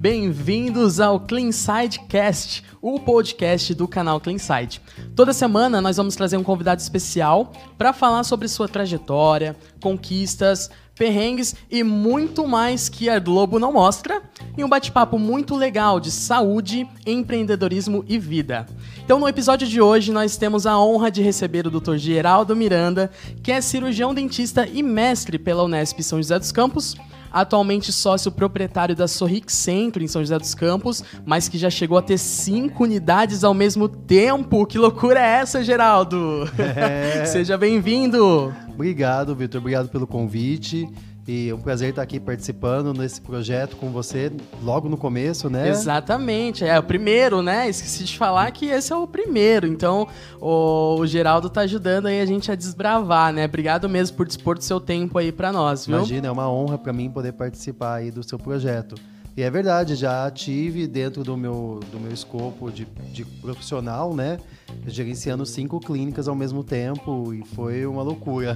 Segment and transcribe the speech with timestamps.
[0.00, 4.80] Bem-vindos ao Cleanside Cast, o podcast do canal Cleanside.
[5.14, 11.54] Toda semana nós vamos trazer um convidado especial para falar sobre sua trajetória, conquistas, perrengues
[11.70, 14.22] e muito mais que a Globo não mostra,
[14.56, 18.66] e um bate-papo muito legal de saúde, empreendedorismo e vida.
[19.04, 21.96] Então, no episódio de hoje, nós temos a honra de receber o Dr.
[21.96, 23.10] Geraldo Miranda,
[23.42, 26.96] que é cirurgião dentista e mestre pela Unesp São José dos Campos
[27.32, 31.98] atualmente sócio proprietário da Sorric Centro em São José dos Campos, mas que já chegou
[31.98, 34.66] a ter cinco unidades ao mesmo tempo.
[34.66, 36.48] Que loucura é essa, Geraldo?
[36.58, 37.24] É.
[37.26, 38.54] Seja bem-vindo.
[38.68, 39.60] Obrigado, Vitor.
[39.60, 40.88] Obrigado pelo convite.
[41.32, 44.32] E é um prazer estar aqui participando nesse projeto com você
[44.64, 45.68] logo no começo, né?
[45.68, 46.64] Exatamente.
[46.64, 47.68] É o primeiro, né?
[47.68, 49.64] Esqueci de falar que esse é o primeiro.
[49.64, 50.08] Então,
[50.40, 53.44] o, o Geraldo tá ajudando aí a gente a desbravar, né?
[53.44, 55.98] Obrigado mesmo por dispor do seu tempo aí para nós, viu?
[55.98, 58.96] Imagina, é uma honra para mim poder participar aí do seu projeto.
[59.40, 64.38] E é verdade, já tive dentro do meu, do meu escopo de, de profissional, né?
[64.86, 68.54] Gerenciando cinco clínicas ao mesmo tempo e foi uma loucura.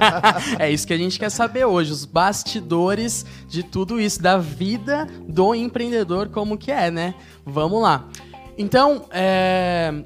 [0.58, 5.06] é isso que a gente quer saber hoje, os bastidores de tudo isso, da vida
[5.28, 7.14] do empreendedor, como que é, né?
[7.44, 8.08] Vamos lá.
[8.56, 10.02] Então, é,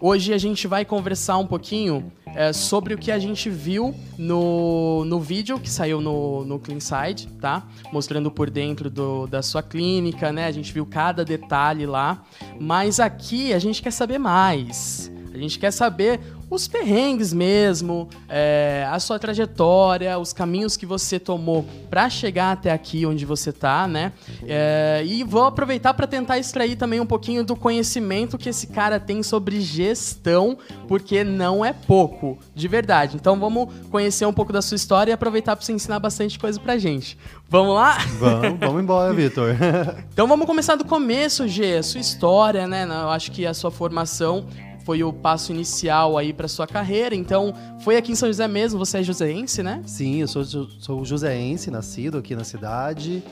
[0.00, 5.04] hoje a gente vai conversar um pouquinho é, sobre o que a gente viu no,
[5.04, 7.66] no vídeo que saiu no, no Cleanside, tá?
[7.92, 10.46] Mostrando por dentro do, da sua clínica, né?
[10.46, 12.22] A gente viu cada detalhe lá.
[12.58, 15.12] Mas aqui a gente quer saber mais.
[15.32, 16.20] A gente quer saber
[16.50, 22.72] os perrengues mesmo, é, a sua trajetória, os caminhos que você tomou para chegar até
[22.72, 24.12] aqui onde você tá, né?
[24.46, 28.98] É, e vou aproveitar para tentar extrair também um pouquinho do conhecimento que esse cara
[28.98, 33.16] tem sobre gestão, porque não é pouco, de verdade.
[33.16, 36.58] Então vamos conhecer um pouco da sua história e aproveitar para você ensinar bastante coisa
[36.58, 37.16] pra gente.
[37.48, 37.98] Vamos lá?
[38.18, 39.54] Vamos, vamos embora, Vitor.
[40.12, 42.84] então vamos começar do começo, G, a sua história, né?
[42.84, 44.46] Eu acho que a sua formação
[44.84, 47.14] foi o passo inicial aí para sua carreira.
[47.14, 49.82] Então, foi aqui em São José mesmo, você é joseense, né?
[49.86, 53.22] Sim, eu sou, sou joseense, nascido aqui na cidade.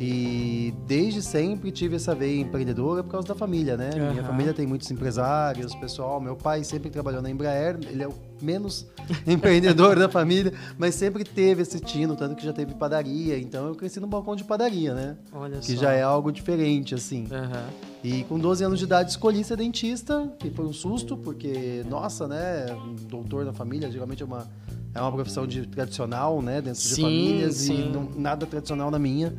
[0.00, 3.90] E desde sempre tive essa veia empreendedora por causa da família, né?
[3.96, 4.10] Uhum.
[4.12, 6.20] Minha família tem muitos empresários, pessoal.
[6.20, 8.86] Meu pai sempre trabalhou na Embraer, ele é o menos
[9.26, 13.38] empreendedor da família, mas sempre teve esse tino, tanto que já teve padaria.
[13.38, 15.16] Então eu cresci no balcão de padaria, né?
[15.32, 15.82] Olha que só.
[15.82, 17.24] já é algo diferente, assim.
[17.24, 17.88] Uhum.
[18.02, 22.28] E com 12 anos de idade escolhi ser dentista, que foi um susto, porque, nossa,
[22.28, 22.66] né?
[22.72, 24.46] Um doutor da família geralmente é uma,
[24.94, 26.60] é uma profissão de tradicional, né?
[26.60, 27.88] Dentro sim, de famílias sim.
[27.88, 29.36] e não, nada tradicional na minha.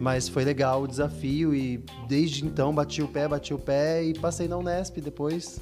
[0.00, 4.14] Mas foi legal o desafio e desde então bati o pé, bati o pé e
[4.14, 5.60] passei na Unesp depois.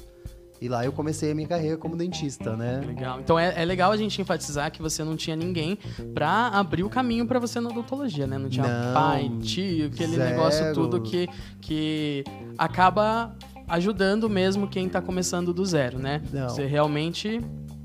[0.61, 2.81] E lá eu comecei a minha carreira como dentista, né?
[2.85, 3.19] Legal.
[3.19, 5.75] Então é, é legal a gente enfatizar que você não tinha ninguém
[6.13, 8.37] para abrir o caminho para você na odontologia, né?
[8.37, 10.29] Não tinha não, pai, tio, aquele zero.
[10.29, 11.27] negócio tudo que,
[11.59, 12.23] que
[12.55, 13.35] acaba
[13.67, 16.21] ajudando mesmo quem tá começando do zero, né?
[16.31, 16.47] Não.
[16.47, 17.41] Você realmente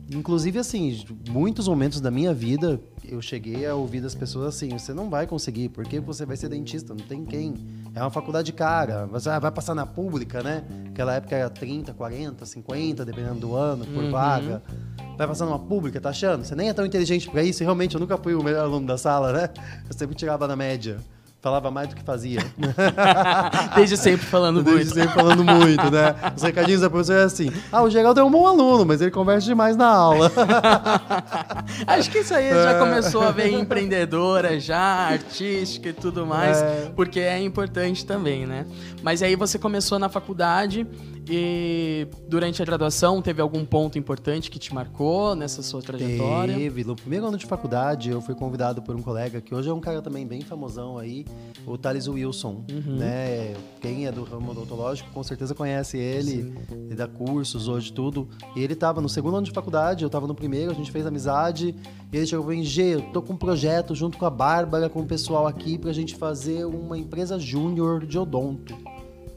[0.08, 4.94] Inclusive, assim, muitos momentos da minha vida, eu cheguei a ouvir das pessoas assim: você
[4.94, 7.54] não vai conseguir, porque você vai ser dentista, não tem quem.
[7.96, 10.62] É uma faculdade cara, você vai passar na pública, né?
[10.90, 14.10] Aquela época era 30, 40, 50, dependendo do ano, por Uhum.
[14.10, 14.62] vaga.
[15.16, 16.44] Vai passar numa pública, tá achando?
[16.44, 18.86] Você nem é tão inteligente pra isso, e realmente eu nunca fui o melhor aluno
[18.86, 19.48] da sala, né?
[19.88, 20.98] Eu sempre tirava na média.
[21.46, 22.40] Falava mais do que fazia.
[23.76, 24.94] desde sempre falando Desde muito.
[24.94, 26.12] sempre falando muito, né?
[26.36, 29.12] Os recadinhos da professora é assim: ah, o Geraldo é um bom aluno, mas ele
[29.12, 30.32] conversa demais na aula.
[31.86, 34.76] Acho que isso aí já começou a ver empreendedora já,
[35.08, 36.90] artística e tudo mais, É.
[36.96, 38.66] porque é importante também, né?
[39.00, 40.84] Mas aí você começou na faculdade
[41.28, 46.54] e durante a graduação teve algum ponto importante que te marcou nessa sua trajetória?
[46.54, 46.84] Teve.
[46.84, 49.80] No primeiro ano de faculdade, eu fui convidado por um colega que hoje é um
[49.80, 51.24] cara também bem famosão aí,
[51.66, 52.96] o Thales Wilson, Uhum.
[52.96, 53.54] né?
[53.80, 58.28] Quem é do ramo odontológico com certeza conhece ele, ele dá cursos hoje, tudo.
[58.54, 61.06] E ele tava no segundo ano de faculdade, eu tava no primeiro, a gente fez
[61.06, 61.74] amizade,
[62.12, 64.88] e ele chegou e falou, G, eu tô com um projeto junto com a Bárbara,
[64.88, 68.74] com o pessoal aqui, pra gente fazer uma empresa júnior de odonto.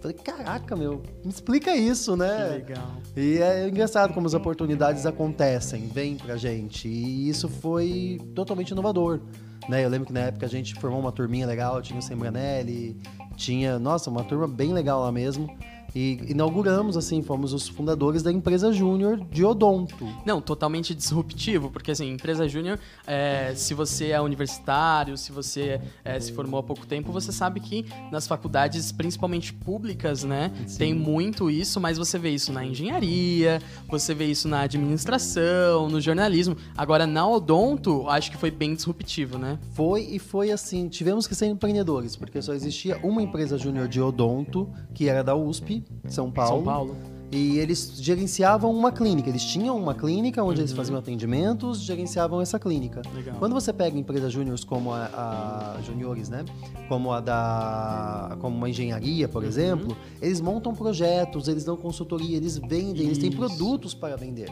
[0.01, 2.47] Falei, caraca, meu, me explica isso, Que né?
[2.47, 2.93] legal.
[3.17, 6.87] E é engraçado como as oportunidades acontecem, vêm pra gente.
[6.87, 9.19] E isso foi totalmente inovador.
[9.67, 9.83] Né?
[9.83, 12.97] Eu lembro que na época a gente formou uma turminha legal, tinha o Sembranelli,
[13.35, 15.47] tinha, nossa, uma turma bem legal lá mesmo.
[15.95, 20.07] E inauguramos, assim, fomos os fundadores da empresa Júnior de Odonto.
[20.25, 26.19] Não, totalmente disruptivo, porque assim, empresa júnior, é, se você é universitário, se você é,
[26.19, 30.77] se formou há pouco tempo, você sabe que nas faculdades, principalmente públicas, né, Sim.
[30.77, 35.99] tem muito isso, mas você vê isso na engenharia, você vê isso na administração, no
[35.99, 36.55] jornalismo.
[36.77, 39.57] Agora, na odonto, acho que foi bem disruptivo, né?
[39.73, 44.01] Foi e foi assim, tivemos que ser empreendedores, porque só existia uma empresa júnior de
[44.01, 46.55] odonto, que era da USP, São Paulo.
[46.57, 46.95] São Paulo.
[47.31, 49.29] E eles gerenciavam uma clínica.
[49.29, 50.61] Eles tinham uma clínica onde Uhum.
[50.65, 53.03] eles faziam atendimentos, gerenciavam essa clínica.
[53.13, 53.35] Legal.
[53.37, 56.43] Quando você pega empresas júniores como a, a juniores, né?
[56.87, 59.31] Como a da como uma engenharia, Uhum.
[59.31, 63.37] por exemplo, eles montam projetos, eles dão consultoria, eles vendem, eles têm Isso.
[63.37, 64.49] produtos para vender.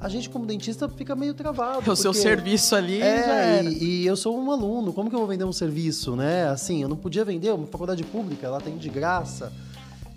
[0.00, 1.90] A gente como dentista fica meio travado.
[1.90, 5.26] O seu serviço ali é, e, e eu sou um aluno, como que eu vou
[5.28, 6.46] vender um serviço, né?
[6.48, 9.50] Assim, eu não podia vender, uma faculdade pública, ela tem de graça.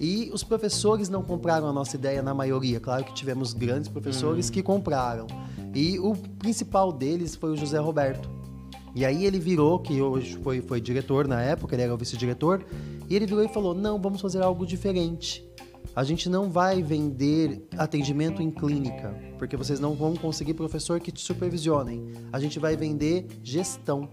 [0.01, 2.79] E os professores não compraram a nossa ideia na maioria.
[2.79, 4.51] Claro que tivemos grandes professores Hum.
[4.51, 5.27] que compraram.
[5.75, 8.27] E o principal deles foi o José Roberto.
[8.95, 12.65] E aí ele virou, que hoje foi, foi diretor na época, ele era o vice-diretor,
[13.07, 15.47] e ele virou e falou: não, vamos fazer algo diferente.
[15.95, 21.11] A gente não vai vender atendimento em clínica, porque vocês não vão conseguir professor que
[21.11, 22.11] te supervisionem.
[22.33, 24.09] A gente vai vender gestão.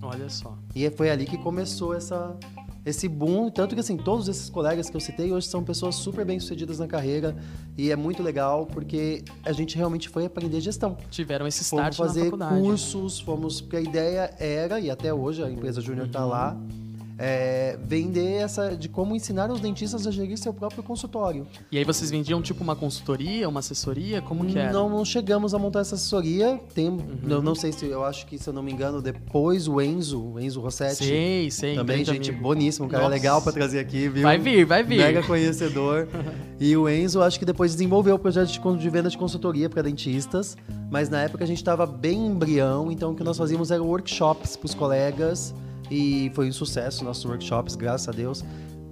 [0.00, 0.56] Olha só.
[0.74, 2.36] E foi ali que começou essa,
[2.84, 3.50] esse boom.
[3.50, 6.86] Tanto que, assim, todos esses colegas que eu citei hoje são pessoas super bem-sucedidas na
[6.86, 7.36] carreira.
[7.76, 10.96] E é muito legal porque a gente realmente foi aprender gestão.
[11.10, 12.30] Tiveram esse Fomos start na fazer
[12.60, 13.60] cursos, fomos.
[13.60, 16.91] Porque a ideia era, e até hoje a empresa Júnior está lá, Uhum.
[17.24, 18.76] É, vender essa.
[18.76, 21.46] de como ensinar os dentistas a gerir seu próprio consultório.
[21.70, 24.20] E aí vocês vendiam tipo uma consultoria, uma assessoria?
[24.20, 24.72] Como que era?
[24.72, 26.60] Não, não chegamos a montar essa assessoria.
[26.74, 27.20] Tem, Uhum.
[27.28, 30.20] eu não sei se, eu acho que, se eu não me engano, depois o Enzo,
[30.20, 31.04] o Enzo Rossetti.
[31.04, 31.76] Sei, sei.
[31.76, 32.42] Também, gente amigo.
[32.42, 33.14] boníssimo, um cara Nossa.
[33.14, 34.22] legal pra trazer aqui, viu?
[34.24, 34.98] Vai vir, vai vir.
[34.98, 36.08] Mega conhecedor.
[36.58, 40.56] e o Enzo, acho que depois desenvolveu o projeto de, venda de consultoria para dentistas,
[40.90, 44.56] mas na época a gente estava bem embrião, então o que nós fazíamos era workshops
[44.56, 45.54] pros colegas
[45.92, 48.42] e foi um sucesso nossos workshops, graças a Deus.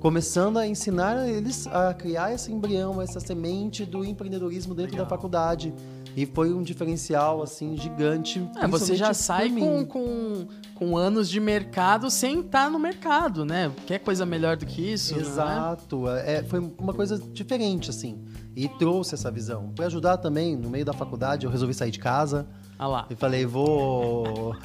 [0.01, 5.07] Começando a ensinar eles a criar esse embrião, essa semente do empreendedorismo dentro Legal.
[5.07, 5.75] da faculdade.
[6.17, 8.47] E foi um diferencial, assim, gigante.
[8.61, 13.71] É, você já sai com, com, com anos de mercado sem estar no mercado, né?
[13.87, 15.15] Quer coisa melhor do que isso?
[15.15, 15.19] é?
[15.19, 16.09] Exato.
[16.09, 18.19] É, foi uma coisa diferente, assim.
[18.57, 19.71] E trouxe essa visão.
[19.75, 22.47] Para ajudar também, no meio da faculdade, eu resolvi sair de casa.
[22.83, 23.07] Ah lá.
[23.11, 24.57] E falei, vou.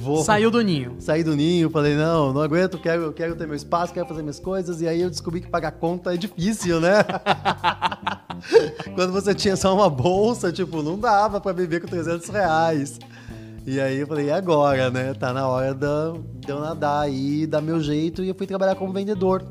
[0.00, 0.22] Vou.
[0.22, 0.94] Saiu do ninho.
[1.00, 4.38] Sair do ninho, falei, não, não aguento, quero, quero ter meu espaço, quero fazer minhas
[4.38, 4.80] coisas.
[4.80, 6.98] E aí eu descobri que pagar conta é difícil, né?
[8.94, 13.00] Quando você tinha só uma bolsa, tipo, não dava pra viver com 300 reais.
[13.66, 15.12] E aí eu falei, e agora, né?
[15.12, 18.22] Tá na hora da- de eu nadar aí, dar meu jeito.
[18.22, 19.44] E eu fui trabalhar como vendedor.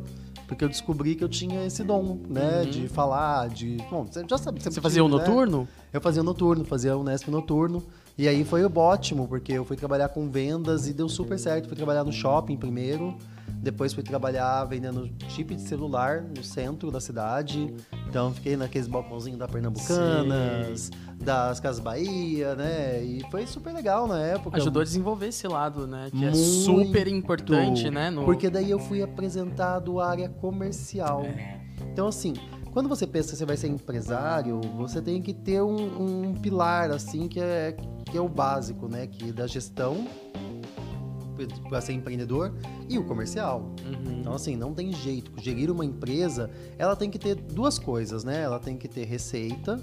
[0.48, 2.64] Porque eu descobri que eu tinha esse dom, né?
[2.64, 3.78] De falar, de.
[3.92, 4.60] Bom, você já sabe.
[4.64, 4.72] Uhum.
[4.72, 5.28] Você fazia o tive, né?
[5.28, 5.68] noturno?
[5.92, 7.84] Eu fazia o noturno, fazia o Nesp noturno.
[8.18, 11.68] E aí foi ótimo, porque eu fui trabalhar com vendas e deu super certo.
[11.68, 13.18] Fui trabalhar no shopping primeiro,
[13.48, 17.74] depois fui trabalhar vendendo chip de celular no centro da cidade.
[18.08, 23.04] Então fiquei naqueles balcãozinhos da Pernambucanas, das Casas Bahia, né?
[23.04, 24.58] E foi super legal na época.
[24.58, 26.10] Ajudou a desenvolver esse lado, né?
[26.12, 26.38] Que é Muito.
[26.38, 28.12] super importante, né?
[28.12, 28.26] No...
[28.26, 31.24] Porque daí eu fui apresentado à área comercial.
[31.24, 31.60] É.
[31.92, 32.34] Então, assim,
[32.74, 36.90] quando você pensa que você vai ser empresário, você tem que ter um, um pilar,
[36.90, 39.06] assim, que é, que é o básico, né?
[39.06, 40.08] Que é da gestão
[41.70, 42.52] para ser empreendedor
[42.90, 43.72] e o comercial.
[43.86, 44.20] Uhum.
[44.20, 45.32] Então, assim, não tem jeito.
[45.40, 48.42] Gerir uma empresa, ela tem que ter duas coisas, né?
[48.42, 49.80] Ela tem que ter receita,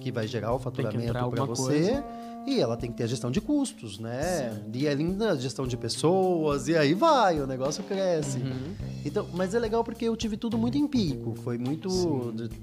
[0.00, 2.02] que vai gerar o faturamento para você.
[2.46, 4.62] E ela tem que ter a gestão de custos, né?
[4.72, 8.38] E ainda a gestão de pessoas, e aí vai, o negócio cresce.
[8.38, 8.74] Uhum.
[9.04, 11.34] Então, mas é legal porque eu tive tudo muito empírico.
[11.42, 11.88] Foi muito.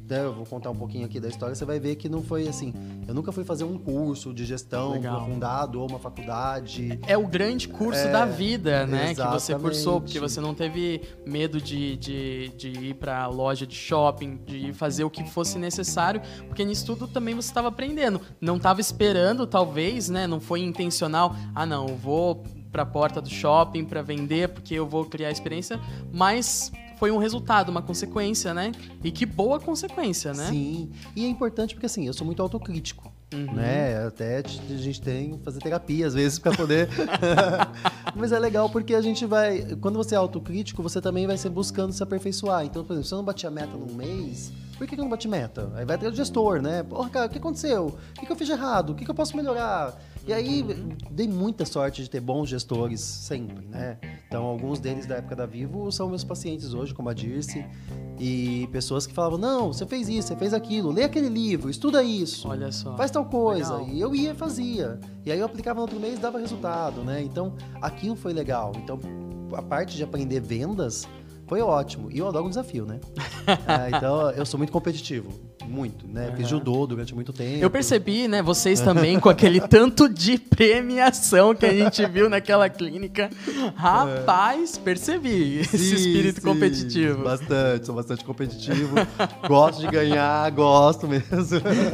[0.10, 2.48] né, eu vou contar um pouquinho aqui da história, você vai ver que não foi
[2.48, 2.74] assim.
[3.08, 5.16] Eu nunca fui fazer um curso de gestão Legal.
[5.18, 7.00] aprofundado ou uma faculdade.
[7.08, 9.10] É o grande curso É, da vida, né?
[9.10, 9.62] Que você exatamente.
[9.62, 14.72] cursou, porque você não teve medo de, de, de ir pra loja de shopping, de
[14.74, 18.22] fazer o que fosse necessário, porque nisso tudo também você estava aprendendo.
[18.40, 19.69] Não estava esperando, talvez,
[20.10, 20.28] né?
[20.28, 21.36] Não foi intencional.
[21.54, 25.80] Ah, não, eu vou pra porta do shopping pra vender, porque eu vou criar experiência,
[26.12, 28.72] mas foi um resultado, uma consequência, né?
[29.04, 30.50] E que boa consequência, né?
[30.50, 30.92] Sim.
[31.16, 33.12] E é importante porque assim, eu sou muito autocrítico.
[33.34, 33.54] Uhum.
[33.54, 34.06] Né?
[34.08, 36.90] Até a gente tem que fazer terapia às vezes para poder.
[38.16, 39.78] Mas é legal porque a gente vai.
[39.80, 42.66] Quando você é autocrítico, você também vai ser buscando se aperfeiçoar.
[42.66, 45.04] Então, por exemplo, se eu não bati a meta num mês, por que que eu
[45.04, 45.70] não bati meta?
[45.76, 46.84] Aí vai ter o gestor, né?
[46.84, 47.88] Porra, cara, o que aconteceu?
[47.88, 48.92] O que que eu fiz de errado?
[48.92, 49.94] O que que eu posso melhorar?
[50.26, 50.64] E aí
[51.12, 53.98] dei muita sorte de ter bons gestores sempre, né?
[54.26, 57.66] Então alguns deles da época da Vivo são meus pacientes hoje, como a Dirce,
[58.18, 62.02] e pessoas que falavam: "Não, você fez isso, você fez aquilo, lê aquele livro, estuda
[62.02, 62.48] isso.
[62.48, 62.96] Olha só.
[62.96, 63.80] Faz tal coisa".
[63.80, 63.94] Legal.
[63.94, 64.98] E eu ia e fazia.
[65.26, 67.22] E aí eu aplicava no outro mês e dava resultado, né?
[67.22, 68.72] Então aquilo foi legal.
[68.78, 68.98] Então
[69.54, 71.06] a parte de aprender vendas
[71.50, 72.10] foi ótimo.
[72.12, 73.00] E eu adoro um desafio, né?
[73.68, 75.32] É, então eu sou muito competitivo.
[75.70, 76.32] Muito, né?
[76.36, 76.48] Fiz Aham.
[76.48, 77.64] judô durante muito tempo.
[77.64, 82.68] Eu percebi, né, vocês também com aquele tanto de premiação que a gente viu naquela
[82.68, 83.30] clínica.
[83.76, 87.24] Rapaz, percebi esse Sim, espírito sim, competitivo.
[87.24, 88.96] Bastante, sou bastante competitivo.
[89.48, 91.28] gosto de ganhar, gosto mesmo.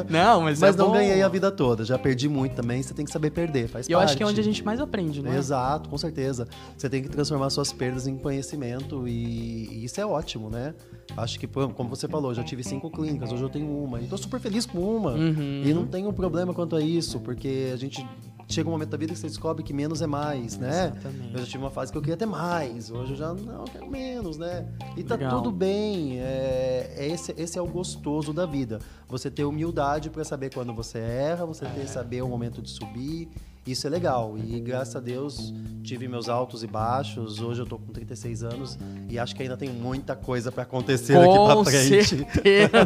[0.09, 0.93] Não, mas, Mas é não bom.
[0.93, 1.83] ganhei a vida toda.
[1.83, 2.81] Já perdi muito também.
[2.81, 3.67] Você tem que saber perder.
[3.67, 4.09] Faz E eu parte.
[4.09, 5.37] acho que é onde a gente mais aprende, não é?
[5.37, 6.47] Exato, com certeza.
[6.77, 10.73] Você tem que transformar suas perdas em conhecimento e, e isso é ótimo, né?
[11.17, 14.01] Acho que, como você falou, eu já tive cinco clínicas, hoje eu tenho uma.
[14.01, 15.11] E tô super feliz com uma.
[15.11, 15.61] Uhum.
[15.63, 18.05] E não tenho problema quanto a isso, porque a gente
[18.47, 20.91] chega um momento da vida que você descobre que menos é mais, né?
[20.95, 21.33] Exatamente.
[21.33, 23.63] Eu já tive uma fase que eu queria ter mais, hoje eu já não eu
[23.65, 24.67] quero menos, né?
[24.95, 25.37] E tá Legal.
[25.41, 26.19] tudo bem.
[26.19, 28.79] É, é esse, esse é o gostoso da vida.
[29.09, 31.69] Você ter humildade para saber quando você erra, você É.
[31.69, 33.29] ter saber o momento de subir.
[33.65, 34.35] Isso é legal.
[34.37, 35.51] E graças a Deus
[35.83, 37.39] tive meus altos e baixos.
[37.41, 38.77] Hoje eu tô com 36 anos
[39.09, 42.05] e acho que ainda tem muita coisa para acontecer daqui Com para frente.
[42.05, 42.77] certeza.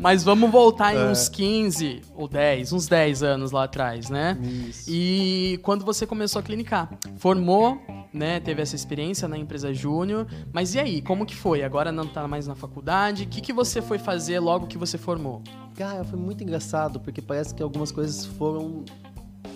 [0.00, 1.04] Mas vamos voltar em É.
[1.10, 4.36] uns 15 ou 10, uns 10 anos lá atrás, né?
[4.68, 4.90] Isso.
[4.90, 7.80] E quando você começou a clinicar, formou,
[8.12, 8.40] né?
[8.40, 10.26] Teve essa experiência na empresa Júnior.
[10.52, 11.62] Mas e aí, como que foi?
[11.62, 13.22] Agora não tá mais na faculdade.
[13.22, 15.42] O que, que você foi fazer logo que você formou?
[15.76, 18.84] Cara, foi muito engraçado, porque parece que algumas coisas foram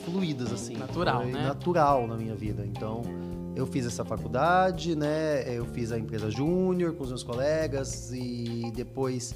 [0.04, 0.76] fluídas, assim.
[0.76, 1.42] Natural, né?
[1.42, 2.64] Natural na minha vida.
[2.66, 3.02] Então,
[3.54, 5.42] eu fiz essa faculdade, né?
[5.46, 9.34] Eu fiz a empresa júnior com os meus colegas e depois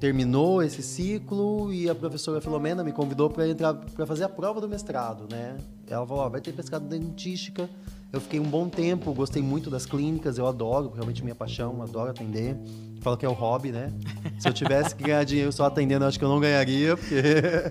[0.00, 4.60] terminou esse ciclo e a professora Filomena me convidou para entrar para fazer a prova
[4.60, 5.56] do mestrado, né?
[5.86, 7.70] Ela falou, ó, vai ter pescado dentística.
[8.14, 12.10] Eu fiquei um bom tempo, gostei muito das clínicas, eu adoro, realmente minha paixão, adoro
[12.10, 12.56] atender.
[13.00, 13.92] Falo que é o hobby, né?
[14.38, 17.16] Se eu tivesse que ganhar dinheiro só atendendo, acho que eu não ganharia, porque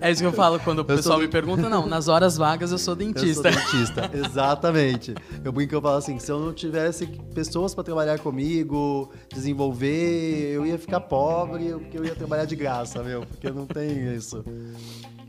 [0.01, 1.67] É isso que eu falo quando o sou pessoal de- me pergunta.
[1.69, 3.49] Não, nas horas vagas eu sou eu sou dentista.
[3.51, 4.11] dentista.
[4.13, 5.15] Exatamente.
[5.43, 10.65] Eu brinco eu falo assim, se eu não tivesse pessoas para trabalhar comigo, desenvolver, eu
[10.65, 14.43] ia ficar pobre, porque eu ia trabalhar de graça, meu, porque não tem isso.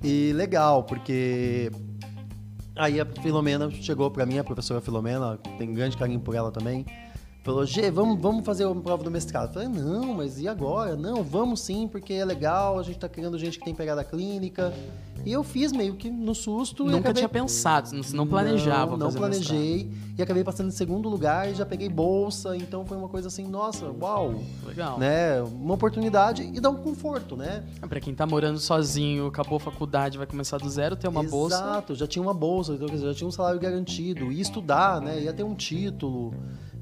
[0.02, 1.70] E legal, porque
[2.76, 6.84] aí a Filomena chegou para mim, a professora Filomena, tem grande carinho por ela também.
[7.44, 9.48] Falou, Gê, vamos, vamos fazer a prova do mestrado.
[9.50, 10.96] Eu falei, não, mas e agora?
[10.96, 14.72] Não, vamos sim, porque é legal, a gente tá querendo gente que tem pegada clínica.
[15.26, 16.84] E eu fiz meio que no susto.
[16.84, 19.48] e Nunca acabei- tinha pensado, não, planejava Não, não fazer mestrado.
[19.58, 19.90] planejei.
[20.16, 22.56] E acabei passando em segundo lugar e já peguei bolsa.
[22.56, 24.36] Então foi uma coisa assim, nossa, uau.
[24.66, 24.98] Legal.
[24.98, 25.42] Né?
[25.42, 27.62] Uma oportunidade e dá um conforto, né?
[27.86, 31.56] Pra quem tá morando sozinho, acabou a faculdade, vai começar do zero, ter uma bolsa.
[31.56, 34.32] Exato, já tinha uma bolsa, então, quer dizer, já tinha um salário garantido.
[34.32, 35.20] Ia estudar, né?
[35.20, 36.32] Ia ter um título.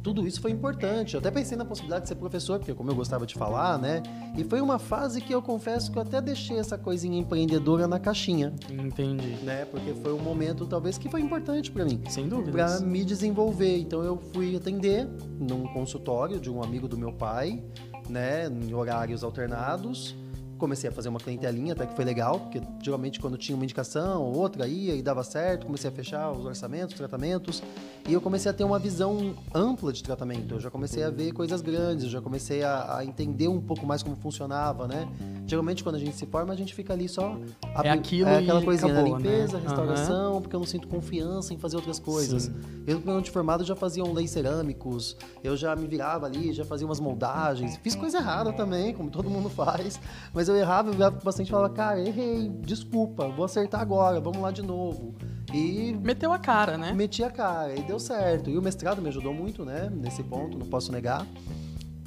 [0.02, 1.14] Tudo isso foi importante.
[1.14, 4.02] Eu até pensei na possibilidade de ser professor, porque como eu gostava de falar, né?
[4.36, 7.98] E foi uma fase que eu confesso que eu até deixei essa coisinha empreendedora na
[7.98, 9.36] caixinha, Entendi.
[9.44, 9.64] né?
[9.64, 12.00] Porque foi um momento talvez que foi importante para mim.
[12.08, 12.82] Sem para dúvidas.
[12.82, 13.78] me desenvolver.
[13.78, 17.62] Então eu fui atender num consultório de um amigo do meu pai,
[18.08, 20.16] né, em horários alternados.
[20.62, 24.22] Comecei a fazer uma clientelinha, até que foi legal, porque geralmente quando tinha uma indicação,
[24.22, 27.60] outra ia e dava certo, comecei a fechar os orçamentos, os tratamentos,
[28.08, 30.54] e eu comecei a ter uma visão ampla de tratamento.
[30.54, 33.84] Eu já comecei a ver coisas grandes, eu já comecei a, a entender um pouco
[33.84, 35.08] mais como funcionava, né?
[35.48, 37.36] Geralmente quando a gente se forma, a gente fica ali só
[37.74, 39.28] abri- aquilo é aquela coisinha, acabou, né?
[39.28, 39.64] limpeza, né?
[39.64, 42.44] restauração, porque eu não sinto confiança em fazer outras coisas.
[42.44, 42.54] Sim.
[42.86, 46.64] Eu, ano de formado, já fazia um leis cerâmicos, eu já me virava ali, já
[46.64, 47.76] fazia umas moldagens.
[47.82, 50.00] Fiz coisa errada também, como todo mundo faz.
[50.32, 54.20] Mas eu errava, eu virava pro paciente e falava, cara, errei, desculpa, vou acertar agora,
[54.20, 55.14] vamos lá de novo.
[55.52, 56.92] E Meteu a cara, né?
[56.92, 58.48] meti a cara, e deu certo.
[58.48, 61.26] E o mestrado me ajudou muito, né, nesse ponto, não posso negar.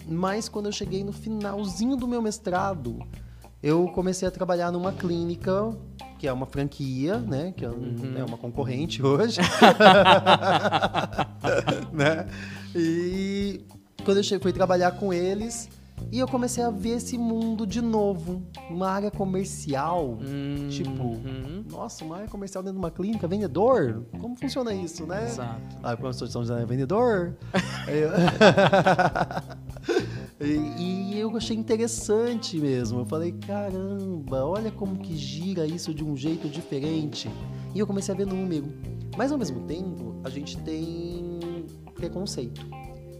[0.07, 2.99] Mas quando eu cheguei no finalzinho do meu mestrado,
[3.61, 5.75] eu comecei a trabalhar numa clínica,
[6.19, 7.51] que é uma franquia, né?
[7.57, 9.39] Que é, um- é uma concorrente hoje.
[11.91, 12.27] né?
[12.75, 13.61] E
[14.03, 15.69] quando eu cheguei, fui trabalhar com eles,
[16.11, 18.43] e eu comecei a ver esse mundo de novo.
[18.69, 20.17] Uma área comercial.
[20.21, 21.63] Hum, Tipo, uhum.
[21.69, 24.05] nossa, uma área comercial dentro de uma clínica, vendedor?
[24.19, 25.25] Como funciona isso, né?
[25.25, 25.77] Exato.
[25.83, 27.35] Ah, o professor de São José é vendedor.
[27.87, 28.11] Aí eu-
[30.45, 32.99] e, e eu achei interessante mesmo.
[32.99, 37.29] Eu falei, caramba, olha como que gira isso de um jeito diferente.
[37.73, 38.65] E eu comecei a ver número.
[39.17, 41.39] Mas ao mesmo tempo, a gente tem
[41.93, 42.65] preconceito.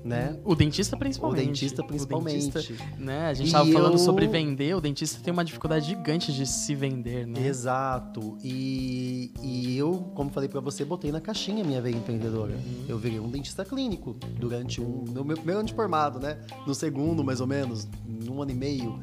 [0.05, 0.37] Né?
[0.45, 1.41] O dentista principalmente.
[1.43, 2.47] O dentista principalmente.
[2.49, 3.27] O dentista, né?
[3.27, 6.75] A gente estava falando eu- sobre vender, o dentista tem uma dificuldade gigante de se
[6.75, 7.45] vender, né?
[7.45, 8.37] Exato.
[8.43, 12.53] E, e eu, como falei pra você, botei na caixinha minha veia empreendedora.
[12.53, 12.85] Uhum.
[12.87, 15.03] Eu virei um dentista clínico durante um.
[15.11, 16.37] No meu primeiro ano de formado, né?
[16.67, 17.87] No segundo, mais ou menos,
[18.29, 18.99] um ano e meio.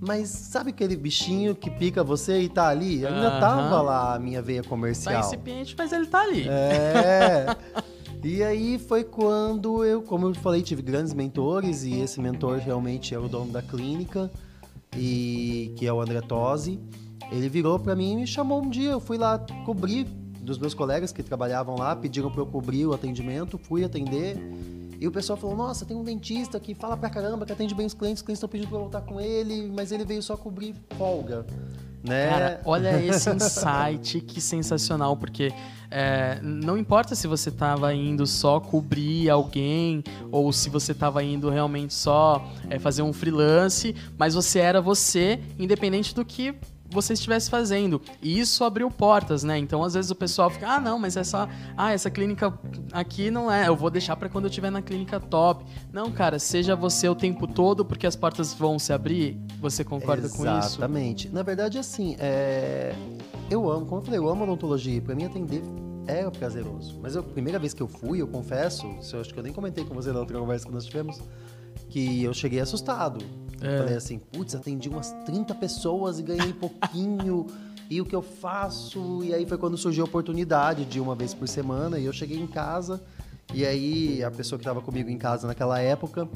[0.00, 3.04] Mas sabe aquele bichinho que pica você e tá ali?
[3.04, 3.40] Ainda Aham.
[3.40, 5.20] tava lá a minha veia Tá comercial.
[5.20, 6.46] incipiente, mas ele tá ali.
[6.48, 7.46] É.
[8.22, 13.14] E aí foi quando eu, como eu falei, tive grandes mentores e esse mentor realmente
[13.14, 14.30] é o dono da clínica
[14.96, 16.80] e que é o André Tosi.
[17.30, 20.04] Ele virou pra mim e me chamou um dia, eu fui lá cobrir
[20.40, 24.36] dos meus colegas que trabalhavam lá, pediram pra eu cobrir o atendimento, fui atender.
[25.00, 27.86] E o pessoal falou: "Nossa, tem um dentista que fala pra caramba, que atende bem
[27.86, 30.74] os clientes, os clientes estão pedindo pra voltar com ele, mas ele veio só cobrir
[30.96, 31.46] folga".
[32.02, 32.28] Né?
[32.28, 35.52] Cara, olha esse insight, que sensacional, porque
[35.90, 41.48] é, não importa se você tava indo só cobrir alguém ou se você tava indo
[41.48, 46.54] realmente só é, fazer um freelance, mas você era você, independente do que
[46.90, 48.00] você estivesse fazendo.
[48.22, 49.58] E isso abriu portas, né?
[49.58, 52.52] Então, às vezes o pessoal fica, ah, não, mas essa, ah, essa clínica
[52.92, 55.64] aqui não é, eu vou deixar pra quando eu estiver na clínica top.
[55.92, 59.38] Não, cara, seja você o tempo todo, porque as portas vão se abrir.
[59.60, 60.76] Você concorda com isso?
[60.76, 61.28] Exatamente.
[61.28, 62.94] Na verdade, assim, é...
[63.50, 65.00] eu amo, como eu falei, eu amo odontologia.
[65.02, 65.62] Pra mim, atender
[66.08, 66.98] é prazeroso.
[67.02, 69.84] Mas a primeira vez que eu fui, eu confesso, eu acho que eu nem comentei
[69.84, 71.20] com você na outra conversa que nós tivemos,
[71.90, 73.22] que eu cheguei assustado.
[73.60, 73.78] É.
[73.78, 77.46] Falei assim, putz, atendi umas 30 pessoas e ganhei pouquinho.
[77.90, 79.22] e o que eu faço?
[79.24, 81.98] E aí foi quando surgiu a oportunidade de uma vez por semana.
[81.98, 83.02] E eu cheguei em casa.
[83.52, 86.28] E aí a pessoa que estava comigo em casa naquela época,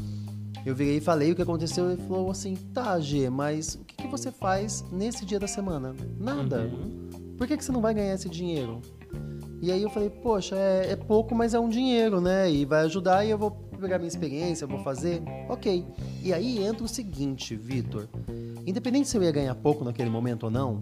[0.65, 1.91] eu virei e falei o que aconteceu.
[1.91, 5.47] E ele falou assim: tá, G, mas o que, que você faz nesse dia da
[5.47, 5.95] semana?
[6.19, 6.71] Nada.
[7.37, 8.81] Por que, que você não vai ganhar esse dinheiro?
[9.61, 12.51] E aí eu falei, poxa, é, é pouco, mas é um dinheiro, né?
[12.51, 13.53] E vai ajudar e eu vou
[13.83, 15.23] pegar minha experiência, vou fazer.
[15.49, 15.85] Ok.
[16.23, 18.09] E aí entra o seguinte, Vitor.
[18.67, 20.81] Independente se eu ia ganhar pouco naquele momento ou não,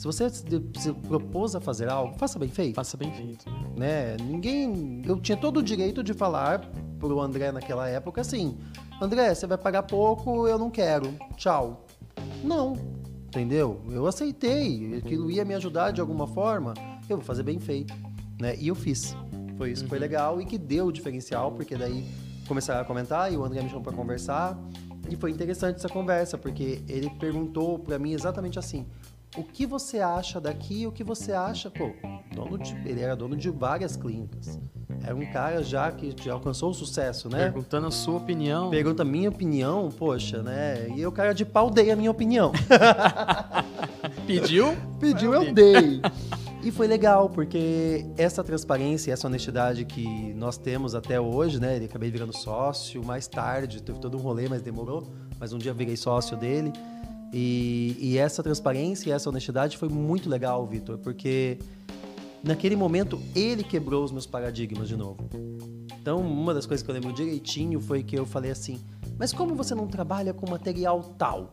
[0.00, 3.50] se você se, propôs a fazer algo, faça bem feito Faça bem feito.
[3.76, 4.16] né?
[4.16, 4.16] né?
[4.24, 5.02] Ninguém.
[5.04, 6.60] Eu tinha todo o direito de falar
[6.98, 8.56] pro André naquela época assim:
[8.98, 11.12] André, você vai pagar pouco, eu não quero.
[11.36, 11.84] Tchau.
[12.42, 12.78] Não.
[13.26, 13.80] Entendeu?
[13.90, 14.96] Eu aceitei.
[14.96, 16.72] Aquilo ia me ajudar de alguma forma.
[17.08, 17.92] Eu vou fazer bem feito.
[18.40, 18.56] Né?
[18.58, 19.14] E eu fiz.
[19.60, 22.02] Foi isso, foi legal e que deu o diferencial, porque daí
[22.48, 24.58] começaram a comentar e o André me chamou pra conversar.
[25.10, 28.86] E foi interessante essa conversa, porque ele perguntou pra mim exatamente assim:
[29.36, 31.90] o que você acha daqui e o que você acha, pô,
[32.34, 34.58] dono de, ele era dono de várias clínicas.
[35.04, 37.50] Era um cara já que já alcançou o sucesso, né?
[37.50, 38.70] Perguntando a sua opinião.
[38.70, 40.88] Pergunta a minha opinião, poxa, né?
[40.96, 42.50] E o cara de pau dei a minha opinião.
[44.26, 44.74] Pediu?
[44.98, 46.00] Pediu, eu dei.
[46.62, 51.76] E foi legal, porque essa transparência essa honestidade que nós temos até hoje, né?
[51.76, 55.10] Ele acabei virando sócio mais tarde, teve todo um rolê, mas demorou.
[55.38, 56.70] Mas um dia virei sócio dele.
[57.32, 61.58] E, e essa transparência e essa honestidade foi muito legal, Vitor, porque
[62.44, 65.30] naquele momento ele quebrou os meus paradigmas de novo.
[66.00, 68.78] Então, uma das coisas que eu lembro direitinho foi que eu falei assim:
[69.20, 71.52] Mas como você não trabalha com material tal?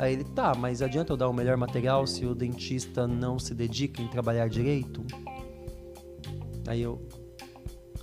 [0.00, 3.54] Aí ele, tá, mas adianta eu dar o melhor material se o dentista não se
[3.54, 5.04] dedica em trabalhar direito?
[6.66, 7.00] Aí eu,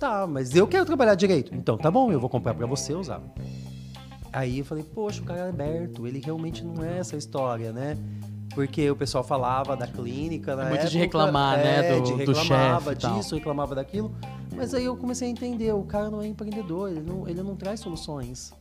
[0.00, 1.54] tá, mas eu quero trabalhar direito.
[1.54, 3.20] Então tá bom, eu vou comprar pra você usar.
[4.32, 7.98] Aí eu falei, poxa, o cara é aberto, ele realmente não é essa história, né?
[8.54, 12.02] Porque o pessoal falava da clínica na É muito época, de reclamar, né, é, do-
[12.02, 13.14] de do reclamava chefe tal.
[13.18, 14.14] disso, reclamava daquilo.
[14.54, 17.54] Mas aí eu comecei a entender, o cara não é empreendedor, ele não, ele não
[17.54, 18.54] traz soluções.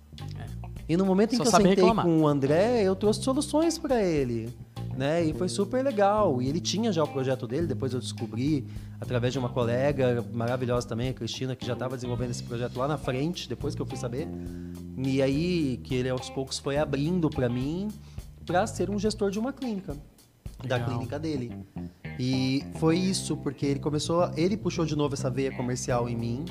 [0.87, 2.05] E no momento em Só que eu sentei reclamar.
[2.05, 4.53] com o André, eu trouxe soluções para ele.
[4.95, 5.25] Né?
[5.25, 6.41] E foi super legal.
[6.41, 8.65] E ele tinha já o projeto dele, depois eu descobri,
[9.01, 12.87] através de uma colega maravilhosa também, a Cristina, que já estava desenvolvendo esse projeto lá
[12.87, 14.27] na frente, depois que eu fui saber.
[14.97, 17.89] E aí que ele aos poucos foi abrindo para mim
[18.45, 19.97] para ser um gestor de uma clínica,
[20.65, 20.89] da Legal.
[20.91, 21.51] clínica dele.
[22.19, 26.45] E foi isso, porque ele começou, ele puxou de novo essa veia comercial em mim.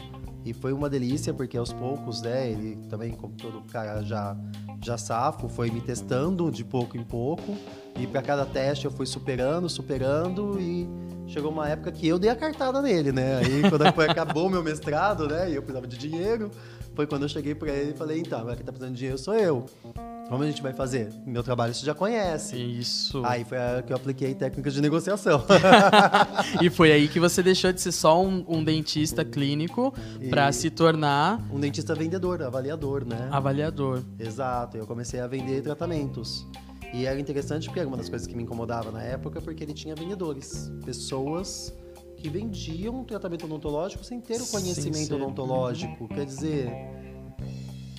[0.44, 4.36] E foi uma delícia, porque aos poucos, né, ele também, como todo cara já,
[4.82, 7.56] já safo, foi me testando de pouco em pouco.
[7.98, 10.86] E para cada teste eu fui superando, superando e
[11.26, 13.36] chegou uma época que eu dei a cartada nele, né?
[13.36, 16.50] Aí quando acabou meu mestrado, né, e eu precisava de dinheiro,
[16.94, 19.18] foi quando eu cheguei para ele e falei, então, agora quem tá precisando de dinheiro
[19.18, 19.64] sou eu.
[20.28, 21.12] Como a gente vai fazer?
[21.26, 22.56] Meu trabalho você já conhece.
[22.56, 23.22] Isso.
[23.24, 25.44] Aí foi a que eu apliquei técnicas de negociação.
[26.62, 29.92] E foi aí que você deixou de ser só um, um dentista clínico
[30.30, 33.28] pra E- se tornar um dentista vendedor, avaliador, né?
[33.30, 34.02] avaliador.
[34.18, 36.46] Exato, eu comecei a vender tratamentos.
[36.92, 39.74] E era interessante porque era uma das coisas que me incomodava na época, porque ele
[39.74, 41.74] tinha vendedores, pessoas
[42.16, 46.08] que vendiam tratamento odontológico sem ter o conhecimento odontológico.
[46.08, 46.70] Quer dizer,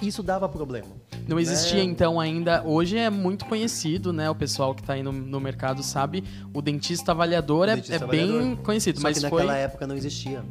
[0.02, 0.88] isso dava problema.
[1.28, 1.84] Não existia, É.
[1.84, 2.64] então, ainda.
[2.64, 4.30] Hoje é muito conhecido, né?
[4.30, 6.24] O pessoal que tá aí no, no mercado sabe.
[6.54, 8.58] O dentista avaliador O é, dentista é bem avaliador.
[8.64, 9.42] conhecido, Só mas que foi.
[9.44, 10.44] naquela época não existia.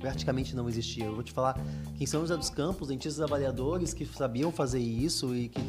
[0.00, 1.04] Praticamente não existia.
[1.04, 1.60] Eu vou te falar,
[1.96, 5.60] quem são os dos Campos, dentistas avaliadores que sabiam fazer isso e que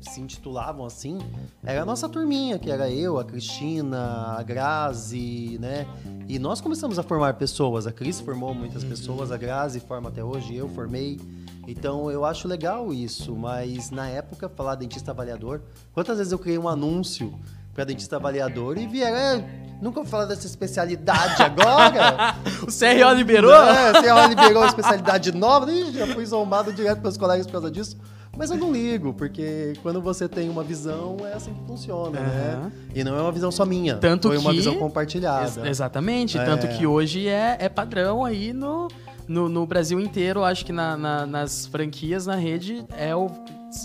[0.00, 1.18] se intitulavam assim,
[1.64, 5.86] era a nossa turminha, que era eu, a Cristina, a Grazi, né?
[6.28, 7.86] E nós começamos a formar pessoas.
[7.86, 11.18] A Cris formou muitas pessoas, a Grazi forma até hoje, eu formei.
[11.66, 15.60] Então eu acho legal isso, mas na época falar dentista avaliador,
[15.92, 17.32] quantas vezes eu criei um anúncio
[17.74, 19.44] para dentista avaliador e vieram, "É,
[19.82, 22.34] nunca vou falar dessa especialidade agora.
[22.62, 23.52] O CRO liberou?
[23.52, 27.52] É, você ela liberou uma especialidade nova, Ih, já fui zombado direto pelos colegas por
[27.52, 27.96] causa disso.
[28.36, 32.26] Mas eu não ligo, porque quando você tem uma visão, é assim que funciona, Aham.
[32.64, 32.72] né?
[32.92, 33.94] E não é uma visão só minha.
[33.96, 35.44] Tanto foi uma que- visão compartilhada.
[35.60, 36.36] Ex- exatamente.
[36.36, 36.44] É.
[36.44, 38.88] Tanto que hoje é, é padrão aí no,
[39.28, 40.44] no, no Brasil inteiro.
[40.44, 43.30] Acho que na- na- nas franquias, na rede, é o,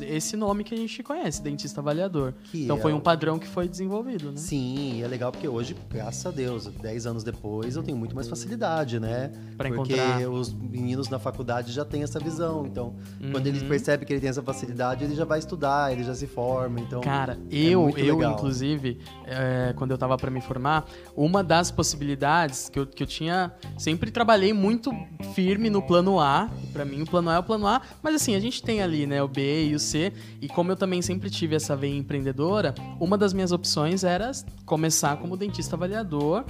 [0.02, 2.34] esse nome que a gente conhece, dentista avaliador.
[2.52, 4.38] Que então é foi um padrão que foi desenvolvido, né?
[4.38, 8.28] Sim, é legal porque hoje, graças a Deus, 10 anos depois, eu tenho muito mais
[8.28, 9.32] facilidade, né?
[9.58, 10.30] Pra porque encontrar.
[10.30, 12.66] os meninos na faculdade já têm essa visão.
[12.66, 12.96] Então,
[13.32, 13.56] quando Uhum.
[13.56, 16.80] ele percebe que ele tem essa facilidade, ele já vai estudar, ele já se forma.
[16.80, 18.34] Então, Cara, é eu, eu legal.
[18.34, 23.08] inclusive, é, quando eu tava pra me formar, uma das possibilidades que eu, que eu
[23.08, 23.52] tinha.
[23.78, 24.92] Sempre trabalhei muito
[25.34, 26.50] firme no plano A.
[26.74, 27.82] Pra mim, o plano A é o plano A.
[28.02, 30.14] Mas assim, a gente tem ali, né, o B e o C.
[30.42, 34.32] E como eu também sempre tive essa veia empreendedora, uma das minhas opções era
[34.66, 36.46] começar como dentista avaliador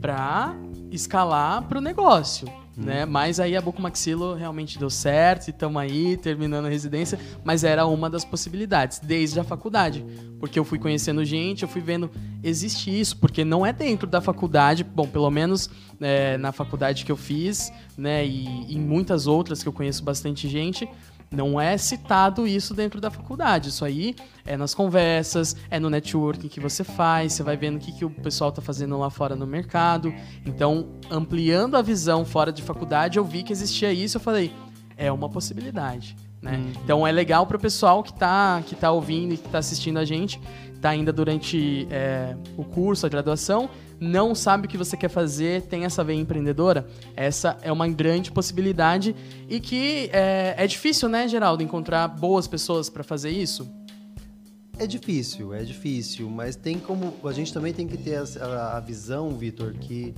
[0.00, 0.56] pra
[0.90, 2.48] escalar pro negócio.
[2.76, 3.04] Né?
[3.04, 8.08] Mas aí a Bucomaxilo realmente deu certo estamos aí terminando a residência, mas era uma
[8.08, 10.02] das possibilidades desde a faculdade,
[10.40, 12.10] porque eu fui conhecendo gente, eu fui vendo
[12.42, 15.68] existe isso, porque não é dentro da faculdade, bom, pelo menos
[16.00, 20.48] é, na faculdade que eu fiz, né, e em muitas outras que eu conheço bastante
[20.48, 20.88] gente,
[21.32, 23.70] não é citado isso dentro da faculdade.
[23.70, 24.14] Isso aí
[24.44, 28.04] é nas conversas, é no networking que você faz, você vai vendo o que, que
[28.04, 30.12] o pessoal tá fazendo lá fora no mercado.
[30.44, 34.52] Então, ampliando a visão fora de faculdade, eu vi que existia isso, eu falei,
[34.96, 36.16] é uma possibilidade.
[36.40, 36.60] Né?
[36.84, 39.98] Então é legal para o pessoal que tá, que tá ouvindo e que tá assistindo
[39.98, 40.40] a gente,
[40.80, 43.70] tá ainda durante é, o curso, a graduação,
[44.02, 46.86] não sabe o que você quer fazer, tem essa veia empreendedora,
[47.16, 49.14] essa é uma grande possibilidade
[49.48, 53.70] e que é, é difícil, né, Geraldo, encontrar boas pessoas para fazer isso?
[54.78, 57.14] É difícil, é difícil, mas tem como.
[57.24, 60.12] A gente também tem que ter a, a- visão, Vitor, que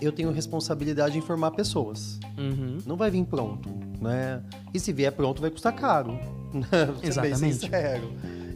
[0.00, 2.18] eu tenho responsabilidade em formar pessoas.
[2.36, 2.78] Uhum.
[2.86, 3.68] Não vai vir pronto,
[4.00, 4.42] né?
[4.74, 6.18] E se vier pronto, vai custar caro.
[6.52, 6.62] Vou
[7.12, 7.54] ser bem Exatamente.
[7.60, 8.12] sincero.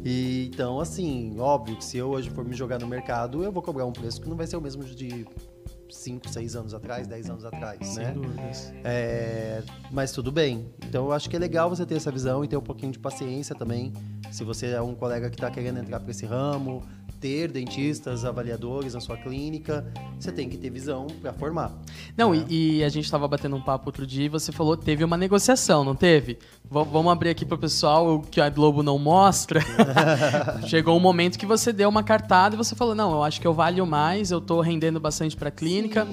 [0.09, 3.61] E, então, assim, óbvio que se eu hoje for me jogar no mercado, eu vou
[3.61, 5.27] cobrar um preço que não vai ser o mesmo de
[5.91, 8.13] 5, 6 anos atrás, 10 anos atrás, Sem né?
[8.13, 8.73] dúvidas.
[8.85, 10.73] É, mas tudo bem.
[10.87, 13.01] Então eu acho que é legal você ter essa visão e ter um pouquinho de
[13.01, 13.93] paciência também.
[14.31, 16.85] Se você é um colega que está querendo entrar para esse ramo,
[17.21, 19.87] ter dentistas, avaliadores na sua clínica,
[20.19, 21.73] você tem que ter visão para formar.
[22.17, 22.45] Não, É.
[22.49, 25.17] e, e a gente tava batendo um papo outro dia e você falou teve uma
[25.17, 26.35] negociação, não teve?
[26.71, 29.61] V- vamos abrir aqui pro pessoal o que a Globo não mostra.
[30.67, 33.47] Chegou um momento que você deu uma cartada e você falou: Não, eu acho que
[33.47, 36.07] eu valho mais, eu tô rendendo bastante pra clínica.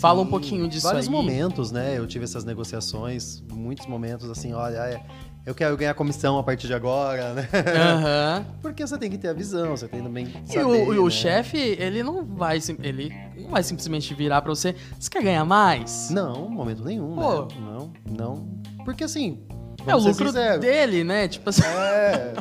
[0.00, 1.12] Fala um Sim, pouquinho disso Vários aí.
[1.12, 1.96] momentos, né?
[1.96, 5.00] Eu tive essas negociações, muitos momentos assim, olha, é,
[5.44, 7.48] eu quero ganhar comissão a partir de agora, né?
[7.76, 8.46] Aham.
[8.62, 11.04] Porque você tem que ter a visão, você tem também que E o, saber, o
[11.04, 11.10] né?
[11.10, 14.74] chefe, ele não vai ele não vai simplesmente virar pra você.
[14.98, 16.10] Você quer ganhar mais?
[16.10, 17.42] Não, momento nenhum, Pô.
[17.42, 17.48] né?
[17.60, 18.62] Não, não.
[18.84, 19.40] Porque assim,
[19.86, 21.26] é o lucro dele, né?
[21.28, 21.62] Tipo assim.
[21.64, 22.34] É.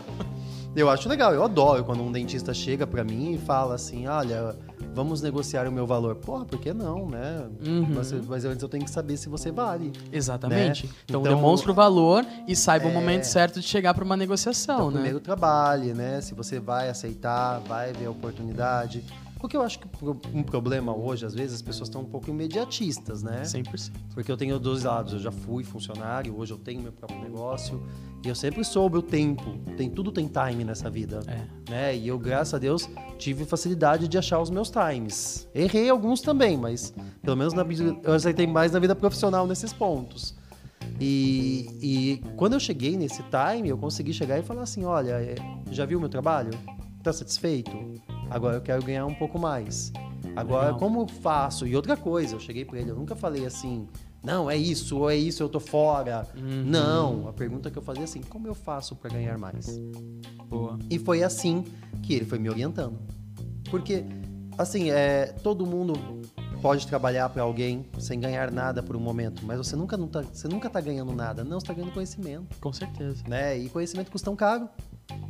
[0.75, 4.55] Eu acho legal, eu adoro quando um dentista chega pra mim e fala assim: olha,
[4.93, 6.15] vamos negociar o meu valor.
[6.15, 7.47] Porra, por que não, né?
[7.65, 7.87] Uhum.
[7.95, 9.91] Mas, mas antes eu tenho que saber se você vale.
[10.11, 10.85] Exatamente.
[10.87, 10.93] Né?
[11.05, 12.93] Então, Então- demonstra o valor e saiba o É.
[12.93, 14.93] momento certo de chegar pra uma negociação, Então, né?
[14.95, 16.19] primeiro trabalhe, né?
[16.21, 19.03] Se você vai aceitar, vai ver a oportunidade.
[19.41, 19.87] Porque eu acho que
[20.31, 23.41] um problema hoje, às vezes, as pessoas estão um pouco imediatistas, né?
[23.41, 23.91] 100%.
[24.13, 25.13] Porque eu tenho dois lados.
[25.13, 27.83] Eu já fui funcionário, hoje eu tenho meu próprio negócio.
[28.23, 29.57] E eu sempre soube o tempo.
[29.75, 31.21] Tem, tudo tem time nessa vida.
[31.25, 31.71] É.
[31.71, 31.97] Né?
[31.97, 35.49] E eu, graças a Deus, tive facilidade de achar os meus times.
[35.55, 37.65] Errei alguns também, mas pelo menos na
[38.03, 40.35] eu acertei mais na vida profissional nesses pontos.
[40.99, 45.33] E, e quando eu cheguei nesse time, eu consegui chegar e falar assim: olha, é,
[45.71, 46.51] já viu o meu trabalho?
[47.01, 47.71] Tá satisfeito?
[48.31, 49.91] Agora eu quero ganhar um pouco mais.
[50.35, 50.79] Agora, Legal.
[50.79, 51.67] como eu faço?
[51.67, 53.87] E outra coisa, eu cheguei pra ele, eu nunca falei assim,
[54.23, 56.25] não, é isso, ou é isso, eu tô fora.
[56.37, 56.63] Uhum.
[56.65, 59.77] Não, a pergunta que eu fazia é assim, como eu faço pra ganhar mais?
[60.47, 60.79] Boa.
[60.89, 61.65] E foi assim
[62.01, 62.97] que ele foi me orientando.
[63.69, 64.05] Porque,
[64.57, 65.93] assim, é, todo mundo
[66.61, 70.21] pode trabalhar para alguém sem ganhar nada por um momento, mas você nunca, não tá,
[70.21, 71.43] você nunca tá ganhando nada.
[71.43, 72.55] Não, você tá ganhando conhecimento.
[72.61, 73.23] Com certeza.
[73.27, 73.57] Né?
[73.57, 74.69] E conhecimento custa um caro.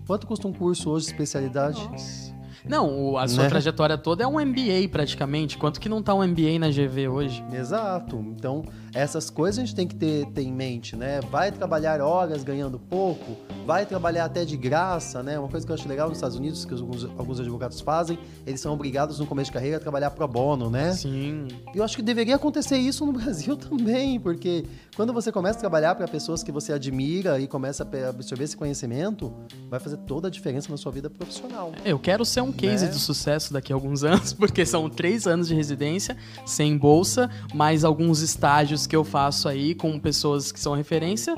[0.05, 1.81] Quanto custa um curso hoje de especialidade?
[1.87, 2.40] Nossa.
[2.67, 3.49] Não, a sua Né?
[3.49, 5.57] trajetória toda é um MBA praticamente.
[5.57, 7.43] Quanto que não tá um MBA na GV hoje?
[7.53, 8.17] Exato.
[8.37, 8.63] Então,
[8.93, 11.19] essas coisas a gente tem que ter, ter em mente, né?
[11.31, 15.37] Vai trabalhar horas ganhando pouco, vai trabalhar até de graça, né?
[15.39, 18.59] Uma coisa que eu acho legal nos Estados Unidos, que alguns, alguns advogados fazem, eles
[18.59, 20.91] são obrigados no começo de carreira a trabalhar pro bono, né?
[20.93, 21.47] Sim.
[21.73, 25.61] E eu acho que deveria acontecer isso no Brasil também, porque quando você começa a
[25.61, 29.33] trabalhar para pessoas que você admira e começa a absorver esse conhecimento,
[29.69, 31.71] vai fazer toda a diferença na sua vida profissional.
[31.85, 32.91] Eu quero ser um case Né?
[32.91, 37.83] de sucesso daqui a alguns anos, porque são três anos de residência, sem bolsa, mais
[37.83, 41.35] alguns estágios que eu faço aí com pessoas que são referência,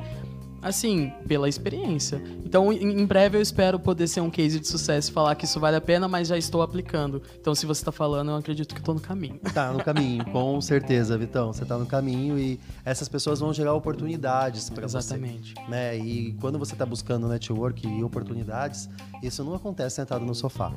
[0.62, 2.24] assim, pela experiência.
[2.46, 5.60] Então, em, breve eu espero poder ser um case de sucesso e falar que isso
[5.60, 7.22] vale a pena, mas já estou aplicando.
[7.40, 9.40] Então, se você tá falando, eu acredito que estou no caminho.
[9.54, 11.52] Tá no caminho, com certeza, Vitão.
[11.52, 14.98] Você tá no caminho e essas pessoas vão gerar oportunidades para você.
[14.98, 15.54] Exatamente.
[15.68, 15.98] Né?
[15.98, 18.90] E quando você está buscando network e oportunidades,
[19.22, 20.72] isso não acontece sentado no sofá,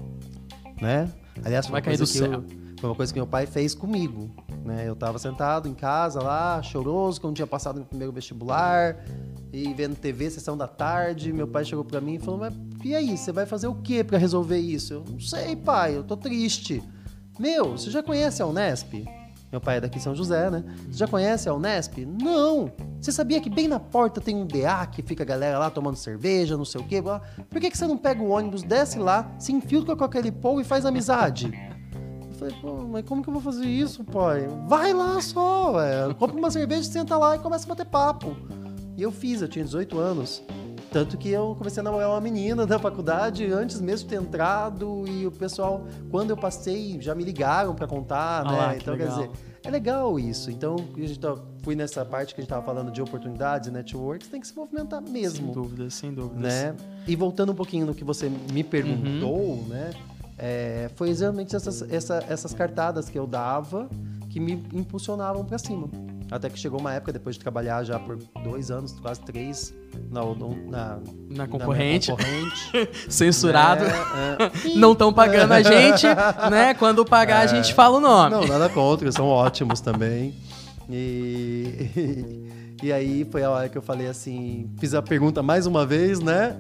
[0.81, 1.09] né?
[1.45, 2.45] Aliás, foi uma, coisa que eu-
[2.81, 4.35] foi uma coisa que meu pai fez comigo,
[4.67, 4.87] né?
[4.87, 8.97] Eu estava sentado em casa lá, choroso, que eu não tinha passado no primeiro vestibular,
[9.53, 12.53] e vendo TV, sessão da tarde, meu pai chegou para mim e falou: "Mas
[12.85, 16.05] e aí, você vai fazer o que para resolver isso?" Eu não sei, pai, eu
[16.05, 16.83] tô triste.
[17.39, 19.05] Meu, você já conhece a Unesp?
[19.53, 20.65] Meu pai é daqui de São José, né?
[20.91, 21.99] Você já conhece a Unesp?
[22.05, 22.73] Não!
[23.01, 25.97] Você sabia que bem na porta tem um DA que fica a galera lá tomando
[25.97, 27.01] cerveja, não sei o quê?
[27.01, 27.21] blá?
[27.49, 30.61] Por que, que você não pega o ônibus, desce lá, se infiltra com aquele povo
[30.61, 31.53] e faz amizade?
[32.37, 34.47] Eu falei, pô, mas como que eu vou fazer isso, pai?
[34.69, 36.15] Vai lá só, velho.
[36.17, 38.37] Compra uma cerveja, senta lá e começa a bater papo.
[38.97, 40.43] E eu fiz, eu tinha 18 anos.
[40.93, 45.05] Tanto que eu comecei a namorar uma menina da faculdade antes mesmo de ter entrado.
[45.09, 48.59] E o pessoal, quando eu passei, já me ligaram pra contar, Ah né?
[48.59, 49.19] lá, então, quer legal.
[49.19, 49.31] dizer,
[49.65, 50.51] é legal isso.
[50.51, 54.29] Então, a gente tá- fui nessa parte que a gente tava falando de oportunidades networks,
[54.29, 56.43] tem que se movimentar Sem mesmo dúvidas, sem dúvidas.
[56.53, 56.75] né?
[57.07, 59.91] E voltando um pouquinho no que você me perguntou, né?
[60.39, 63.89] É, foi exatamente essas, essa- essas cartadas que eu dava
[64.29, 65.89] que me impulsionavam para cima.
[66.31, 69.73] Até que chegou uma época, depois de trabalhar já por dois anos, quase três,
[70.11, 70.21] na,
[70.69, 70.99] na,
[71.31, 73.85] Na concorrente, Na concorrente censurado.
[73.85, 73.93] né?
[74.67, 74.69] É.
[74.77, 76.05] Não estão pagando a gente,
[76.51, 76.75] né?
[76.75, 78.31] Quando pagar, a gente fala o nome.
[78.35, 80.35] Não, nada contra, são ótimos também.
[80.91, 82.41] E,
[82.83, 86.19] e aí foi a hora que eu falei assim, fiz a pergunta mais uma vez,
[86.21, 86.57] né?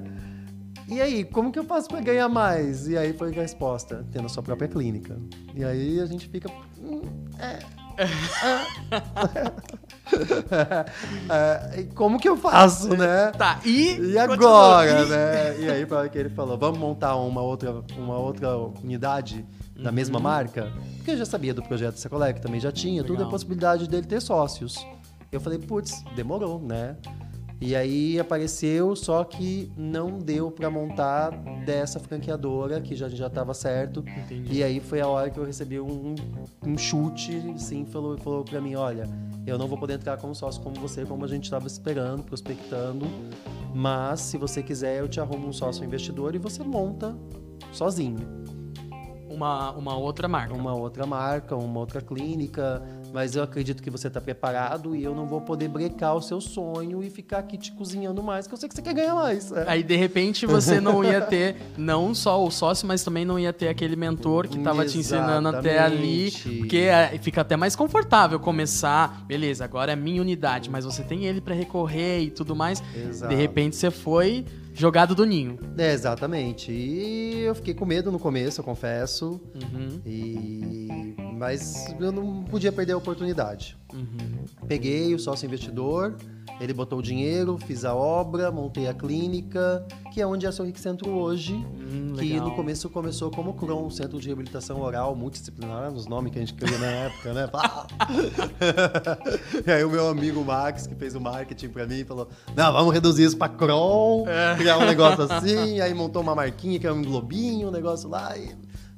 [0.88, 2.86] E aí, como que eu faço para ganhar mais?
[2.86, 5.18] E aí foi a resposta, tendo a sua própria clínica.
[5.54, 6.48] E aí a gente fica.
[6.80, 7.02] hum,
[7.38, 7.58] é,
[9.32, 10.86] é.
[11.28, 13.32] É, e como que eu faço, né?
[13.36, 13.98] Tá, e.
[14.12, 15.60] E agora, né?
[15.60, 19.44] E aí, para que ele falou, vamos montar uma outra, uma outra unidade
[19.74, 20.72] da mesma marca?
[20.96, 23.28] Porque eu já sabia do projeto Secolé, que também já tinha, tudo Legal.
[23.28, 24.86] a possibilidade dele ter sócios.
[25.32, 26.96] Eu falei, putz, demorou, né?
[27.60, 31.30] E aí apareceu, só que não deu para montar
[31.64, 34.04] dessa franqueadora, que já já estava certo.
[34.24, 34.58] Entendi.
[34.58, 36.14] E aí foi a hora que eu recebi um,
[36.64, 39.08] um chute, sim, falou, falou para mim, olha,
[39.46, 43.06] eu não vou poder entrar como sócio como você, como a gente estava esperando, prospectando,
[43.74, 47.16] mas se você quiser eu te arrumo um sócio investidor e você monta
[47.72, 48.18] sozinho.
[49.30, 50.54] Uma, uma outra marca.
[50.54, 52.82] Uma outra marca, uma outra clínica,
[53.16, 56.38] mas eu acredito que você está preparado e eu não vou poder brecar o seu
[56.38, 59.50] sonho e ficar aqui te cozinhando mais, que eu sei que você quer ganhar mais.
[59.50, 59.64] É.
[59.66, 63.54] Aí, de repente, você não ia ter não só o sócio, mas também não ia
[63.54, 66.30] ter aquele mentor que tava te ensinando até ali.
[66.58, 69.24] Porque é, fica até mais confortável começar.
[69.26, 72.82] Beleza, agora é minha unidade, mas você tem ele pra recorrer e tudo mais.
[72.94, 73.34] Exato.
[73.34, 74.44] De repente, você foi
[74.76, 75.58] jogado do ninho.
[75.78, 76.70] É, exatamente.
[76.70, 79.40] E eu fiquei com medo no começo, eu confesso.
[79.54, 81.14] Uhum, E...
[81.38, 83.76] Mas eu não podia perder a oportunidade.
[83.92, 84.44] uhum.
[84.66, 86.16] Peguei o sócio investidor,
[86.60, 90.52] ele botou o dinheiro, fiz a obra, montei a clínica, que é onde é a
[90.52, 91.54] Sorric Centro hoje.
[91.54, 92.48] Hum, que legal.
[92.48, 96.54] no começo começou como CROM, Centro de Reabilitação Oral Multidisciplinar, os nomes que a gente
[96.54, 97.48] criou na época, né?
[99.66, 102.92] e aí o meu amigo Max, que fez o marketing pra mim, falou, não, vamos
[102.94, 104.54] reduzir isso pra CROM, É.
[104.56, 108.36] criar um negócio assim, aí montou uma marquinha que era um globinho, um negócio lá,
[108.36, 108.54] e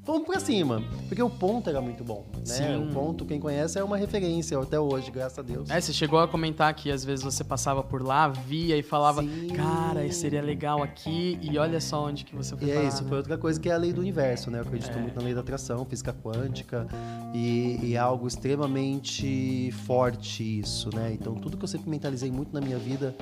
[0.08, 0.82] fomos pra cima.
[1.06, 2.42] Porque o ponto era muito bom, né?
[2.44, 2.76] Sim.
[2.88, 5.68] O ponto, quem conhece, é uma referência até hoje, graças a Deus.
[5.68, 9.22] É, você chegou a comentar que às vezes você passava por lá, via e falava,
[9.22, 9.48] Sim.
[9.54, 13.02] cara, seria legal aqui, e olha só onde que você foi E é parar, isso,
[13.02, 13.08] né?
[13.10, 14.58] foi outra coisa que é a lei do universo, né?
[14.58, 15.00] Eu acredito É.
[15.00, 16.86] muito na lei da atração, física quântica,
[17.34, 21.12] e, e é algo extremamente forte isso, né?
[21.12, 23.14] Então, tudo que eu sempre mentalizei muito na minha vida,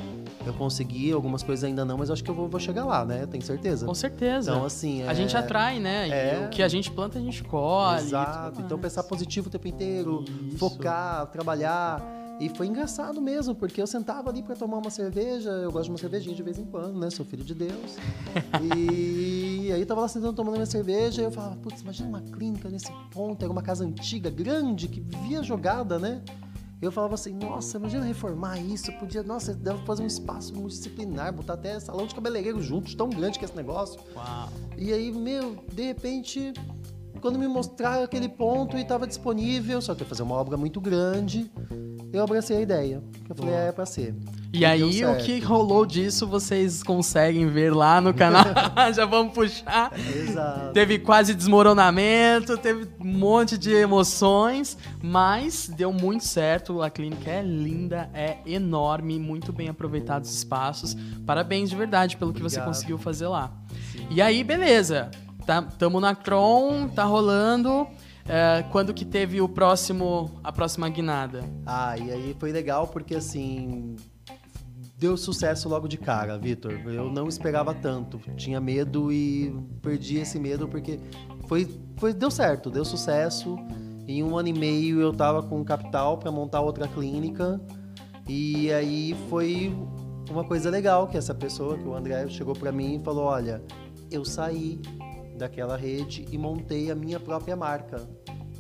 [0.47, 3.27] eu consegui, algumas coisas ainda não, mas acho que eu vou, vou chegar lá, né?
[3.27, 3.87] Tenho certeza.
[3.87, 4.53] Com certeza.
[4.53, 6.09] Então, assim, A gente é- atrai, né?
[6.09, 6.47] É.
[6.47, 8.03] o que a gente gente planta, a gente colhe.
[8.03, 8.61] Exato.
[8.61, 10.59] Então pensar positivo o tempo inteiro, Isso.
[10.59, 12.03] focar, trabalhar.
[12.39, 15.91] E foi engraçado mesmo, porque eu sentava ali para tomar uma cerveja, eu gosto de
[15.93, 17.09] uma cervejinha de vez em quando, né?
[17.09, 17.97] Sou filho de Deus.
[18.77, 22.21] e aí eu tava lá sentando tomando minha cerveja e eu falava, putz, imagina uma
[22.21, 26.21] clínica nesse ponto, era uma casa antiga, grande, que via jogada, né?
[26.81, 31.55] Eu falava assim, nossa, imagina reformar isso, podia, nossa, deve fazer um espaço multidisciplinar, botar
[31.55, 33.99] até salão de cabeleireiro juntos, tão grande que é esse negócio.
[34.15, 34.49] Uau.
[34.77, 36.53] E aí, meu, de repente,
[37.21, 40.81] quando me mostraram aquele ponto e estava disponível, só que ia fazer uma obra muito
[40.81, 41.51] grande,
[42.13, 43.03] eu abracei a ideia.
[43.29, 44.15] Eu falei, é, é pra ser.
[44.53, 48.45] E, e aí, o que rolou disso, vocês conseguem ver lá no canal.
[48.95, 49.93] Já vamos puxar.
[49.99, 50.73] Exato.
[50.73, 56.81] Teve quase desmoronamento, teve um monte de emoções, mas deu muito certo.
[56.81, 60.97] A clínica é linda, é enorme, muito bem aproveitados os espaços.
[61.27, 62.51] Parabéns de verdade pelo Obrigado.
[62.51, 63.53] que você conseguiu fazer lá.
[63.93, 64.07] Sim.
[64.11, 65.11] E aí, beleza.
[65.47, 67.87] Tá, tamo na Cron, tá rolando.
[68.29, 71.45] É, quando que teve o próximo, a próxima guinada?
[71.65, 73.95] Ah, e aí foi legal porque assim
[74.99, 76.73] deu sucesso logo de cara, Vitor.
[76.87, 80.99] Eu não esperava tanto, tinha medo e perdi esse medo porque
[81.47, 83.57] foi, foi deu certo, deu sucesso.
[84.09, 87.61] Em um ano e meio eu tava com capital para montar outra clínica
[88.29, 89.73] e aí foi
[90.29, 93.63] uma coisa legal que essa pessoa, que o André chegou para mim e falou, olha,
[94.11, 94.81] eu saí
[95.37, 98.09] daquela rede e montei a minha própria marca.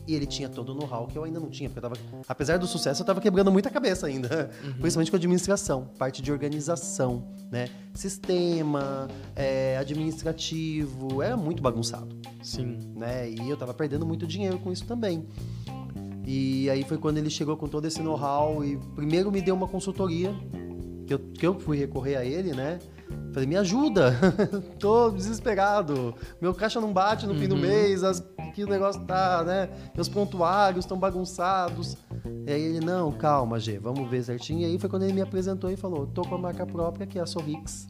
[0.06, 2.58] E ele tinha todo o know-how que eu ainda não tinha, porque eu tava, apesar
[2.58, 4.74] do sucesso, eu estava quebrando muita cabeça ainda, uhum.
[4.78, 7.68] principalmente com administração, parte de organização, né?
[7.92, 12.14] Sistema, é, administrativo, era muito bagunçado.
[12.40, 12.78] Sim.
[12.94, 13.30] Né?
[13.30, 15.26] E eu estava perdendo muito dinheiro com isso também.
[16.24, 19.66] E aí foi quando ele chegou com todo esse know-how e primeiro me deu uma
[19.66, 20.32] consultoria,
[21.06, 22.78] que eu, que eu fui recorrer a ele, né?
[23.32, 24.14] Falei, me ajuda,
[24.80, 27.38] tô desesperado, meu caixa não bate no uhum.
[27.38, 27.60] fim do uhum.
[27.60, 29.68] mês, as, que o negócio tá, né?
[29.94, 31.96] Meus pontuários estão bagunçados.
[32.46, 34.60] E aí ele, não, calma, G, vamos ver certinho.
[34.60, 37.18] E aí foi quando ele me apresentou e falou, tô com a marca própria, que
[37.18, 37.86] é a Sorrix.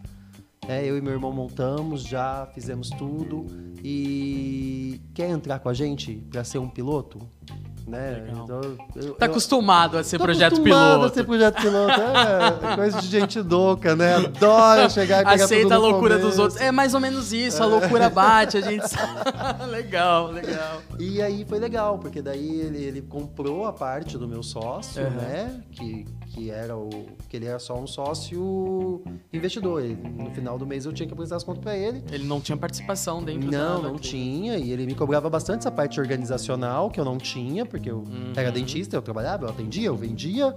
[0.69, 3.47] É, eu e meu irmão montamos, já fizemos tudo.
[3.85, 7.21] E quer entrar com a gente para ser um piloto?
[7.87, 8.27] Né?
[8.33, 8.61] Então,
[8.97, 11.05] eu, tá eu, acostumado a ser projeto piloto.
[11.05, 11.93] a ser projeto piloto.
[12.01, 14.17] É, coisa de gente louca, né?
[14.17, 16.31] Adora chegar e pegar Aceita a loucura começo.
[16.31, 16.61] dos outros.
[16.61, 18.85] É mais ou menos isso, a loucura bate, a gente
[19.71, 20.83] legal, legal.
[20.99, 25.11] E aí foi legal, porque daí ele, ele comprou a parte do meu sócio, uhum.
[25.11, 25.61] né?
[25.71, 26.89] Que, que era o
[27.29, 29.83] que ele era só um sócio investidor.
[29.83, 32.03] Ele, no final do mês eu tinha que apresentar as contas para ele.
[32.11, 34.57] Ele não tinha participação dentro Não, da, não tinha.
[34.59, 38.33] E ele me cobrava bastante essa parte organizacional que eu não tinha, porque eu uhum.
[38.37, 40.55] era dentista, eu trabalhava, eu atendia, eu vendia.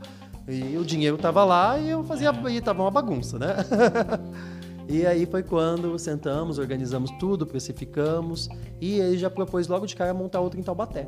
[0.48, 2.30] E o dinheiro tava lá e eu fazia.
[2.30, 2.52] É.
[2.52, 3.56] E tava uma bagunça, né?
[4.92, 8.50] E aí foi quando sentamos, organizamos tudo, precificamos
[8.82, 11.08] e ele já propôs logo de cara montar outro em Taubaté.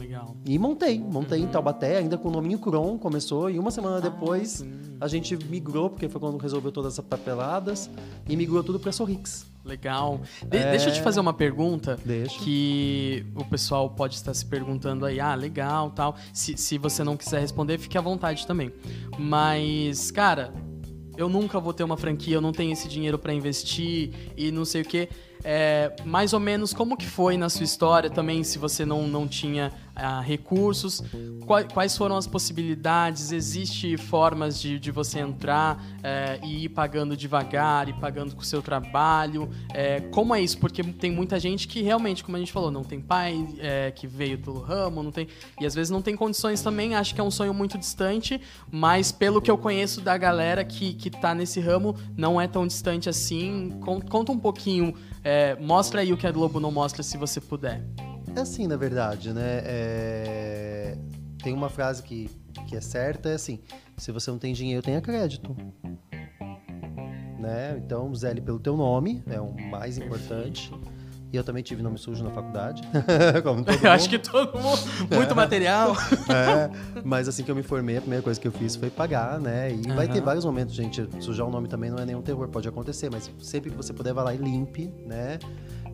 [0.00, 0.34] Legal.
[0.46, 1.44] E montei, montei uhum.
[1.44, 4.96] em Taubaté, ainda com o nominho Cron, começou, e uma semana ah, depois sim.
[4.98, 7.90] a gente migrou, porque foi quando resolveu todas essas papeladas,
[8.26, 9.46] e migrou tudo para Sorrix.
[9.62, 10.22] Legal.
[10.42, 10.70] De é...
[10.70, 11.98] Deixa eu te fazer uma pergunta.
[12.02, 12.38] Deixa.
[12.42, 16.16] Que o pessoal pode estar se perguntando aí, ah, legal, tal.
[16.32, 18.72] Se, se você não quiser responder, fique à vontade também.
[19.18, 20.50] Mas, cara,
[21.14, 24.64] eu nunca vou ter uma franquia, eu não tenho esse dinheiro para investir e não
[24.64, 25.10] sei o quê.
[25.42, 29.26] É, mais ou menos como que foi na sua história também, se você não, não
[29.26, 31.02] tinha ah, recursos,
[31.46, 37.16] quais, quais, foram as possibilidades, existe formas de, de você entrar é, e ir pagando
[37.16, 40.58] devagar, e pagando com o seu trabalho, é, como é isso?
[40.58, 44.06] Porque tem muita gente que realmente, como a gente falou, não tem pai é, que
[44.06, 45.28] veio do ramo, não tem,
[45.60, 49.12] e às vezes não tem condições também, acho que é um sonho muito distante, mas
[49.12, 53.08] pelo que eu conheço da galera que, que tá nesse ramo, não é tão distante
[53.08, 57.40] assim, conta um pouquinho é, mostra aí o que a Globo não mostra, se você
[57.40, 57.84] puder.
[58.34, 59.62] É assim, na verdade, né?
[59.64, 60.98] É...
[61.42, 62.30] Tem uma frase que,
[62.68, 63.60] que é certa, é assim:
[63.96, 65.56] se você não tem dinheiro, tenha crédito.
[67.38, 67.78] Né?
[67.78, 70.70] Então, zele pelo teu nome, é o mais importante.
[71.32, 72.82] E eu também tive nome sujo na faculdade.
[73.44, 74.80] como todo eu acho que todo mundo.
[75.14, 75.94] Muito material.
[76.28, 76.70] é,
[77.04, 79.70] mas assim que eu me formei, a primeira coisa que eu fiz foi pagar, né?
[79.70, 79.94] E uhum.
[79.94, 81.08] vai ter vários momentos, gente.
[81.20, 84.12] Sujar o nome também não é nenhum terror, pode acontecer, mas sempre que você puder,
[84.12, 85.38] vá lá e limpe, né?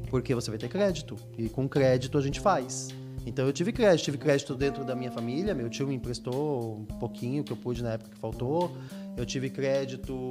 [0.08, 1.16] Porque você vai ter crédito.
[1.36, 2.88] E com crédito a gente faz.
[3.26, 6.84] Então eu tive crédito, tive crédito dentro da minha família, meu tio me emprestou um
[6.84, 8.74] pouquinho que eu pude na época que faltou.
[9.16, 10.30] Eu tive crédito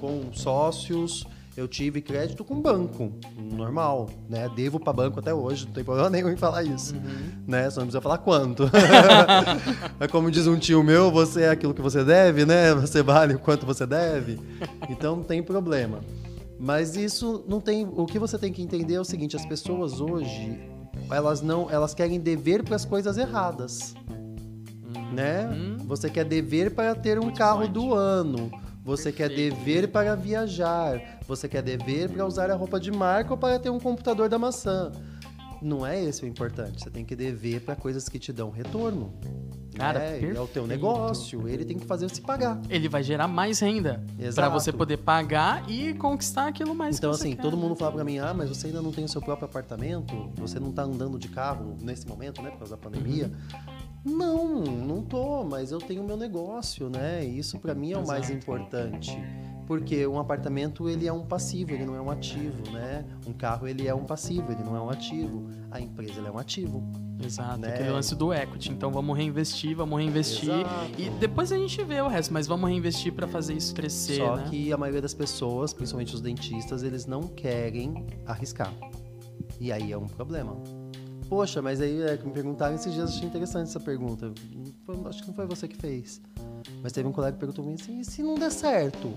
[0.00, 1.26] com sócios,
[1.56, 4.48] eu tive crédito com banco, normal, né?
[4.54, 7.44] Devo para banco até hoje, não tem problema nenhum em falar isso, uhum.
[7.46, 7.70] né?
[7.70, 8.64] Só não precisa falar quanto.
[9.98, 12.74] é como diz um tio meu, você é aquilo que você deve, né?
[12.74, 14.38] Você vale o quanto você deve.
[14.88, 16.00] Então não tem problema.
[16.58, 17.86] Mas isso não tem.
[17.86, 20.58] O que você tem que entender é o seguinte: as pessoas hoje
[21.10, 23.94] elas não, elas querem dever para as coisas erradas,
[25.12, 25.48] né?
[25.48, 25.76] Hum.
[25.86, 27.72] Você quer dever para ter um Muito carro forte.
[27.72, 28.50] do ano.
[28.84, 29.56] Você quer Perfeito.
[29.56, 31.15] dever para viajar.
[31.26, 34.38] Você quer dever para usar a roupa de marca ou para ter um computador da
[34.38, 34.92] maçã.
[35.62, 36.82] Não é esse o importante.
[36.82, 39.12] Você tem que dever para coisas que te dão retorno.
[39.74, 40.16] Cara, né?
[40.18, 40.66] É o teu perfeito.
[40.68, 41.48] negócio.
[41.48, 42.60] Ele tem que fazer se pagar.
[42.68, 44.50] Ele vai gerar mais renda Exato.
[44.52, 47.42] você poder pagar e conquistar aquilo mais Então, assim, quer.
[47.42, 50.30] todo mundo fala pra mim, ah, mas você ainda não tem o seu próprio apartamento,
[50.36, 53.30] você não tá andando de carro nesse momento, né, por causa da pandemia.
[54.04, 54.16] Uhum.
[54.16, 57.24] Não, não tô, mas eu tenho o meu negócio, né?
[57.24, 58.38] E Isso pra mim é o mais Exato.
[58.38, 59.10] importante.
[59.66, 63.04] Porque um apartamento, ele é um passivo, ele não é um ativo, né?
[63.26, 65.48] Um carro, ele é um passivo, ele não é um ativo.
[65.70, 66.82] A empresa, é um ativo.
[67.22, 67.74] Exato, né?
[67.74, 68.70] aquele lance do equity.
[68.70, 70.50] Então vamos reinvestir, vamos reinvestir.
[70.50, 70.90] Exato.
[70.98, 74.36] E depois a gente vê o resto, mas vamos reinvestir pra fazer isso crescer, Só
[74.36, 74.46] né?
[74.48, 78.72] que a maioria das pessoas, principalmente os dentistas, eles não querem arriscar.
[79.58, 80.56] E aí é um problema.
[81.28, 84.32] Poxa, mas aí é, me perguntaram esses dias, achei interessante essa pergunta.
[85.06, 86.20] Acho que não foi você que fez.
[86.82, 89.12] Mas teve um colega que perguntou pra mim assim, e se não der certo?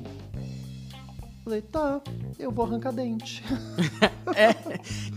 [1.44, 2.02] Falei, tá,
[2.38, 3.44] eu vou arrancar dente.
[4.36, 4.54] É,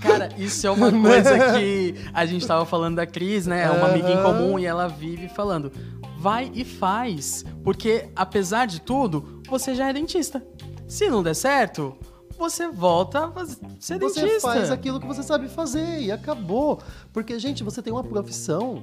[0.00, 3.62] cara, isso é uma coisa que a gente tava falando da Cris, né?
[3.64, 5.70] É uma amiga em comum e ela vive falando.
[6.18, 7.44] Vai e faz.
[7.62, 10.42] Porque, apesar de tudo, você já é dentista.
[10.88, 11.94] Se não der certo,
[12.38, 13.46] você volta a
[13.78, 14.40] ser Você dentista.
[14.40, 16.80] faz aquilo que você sabe fazer e acabou.
[17.12, 18.82] Porque, gente, você tem uma profissão.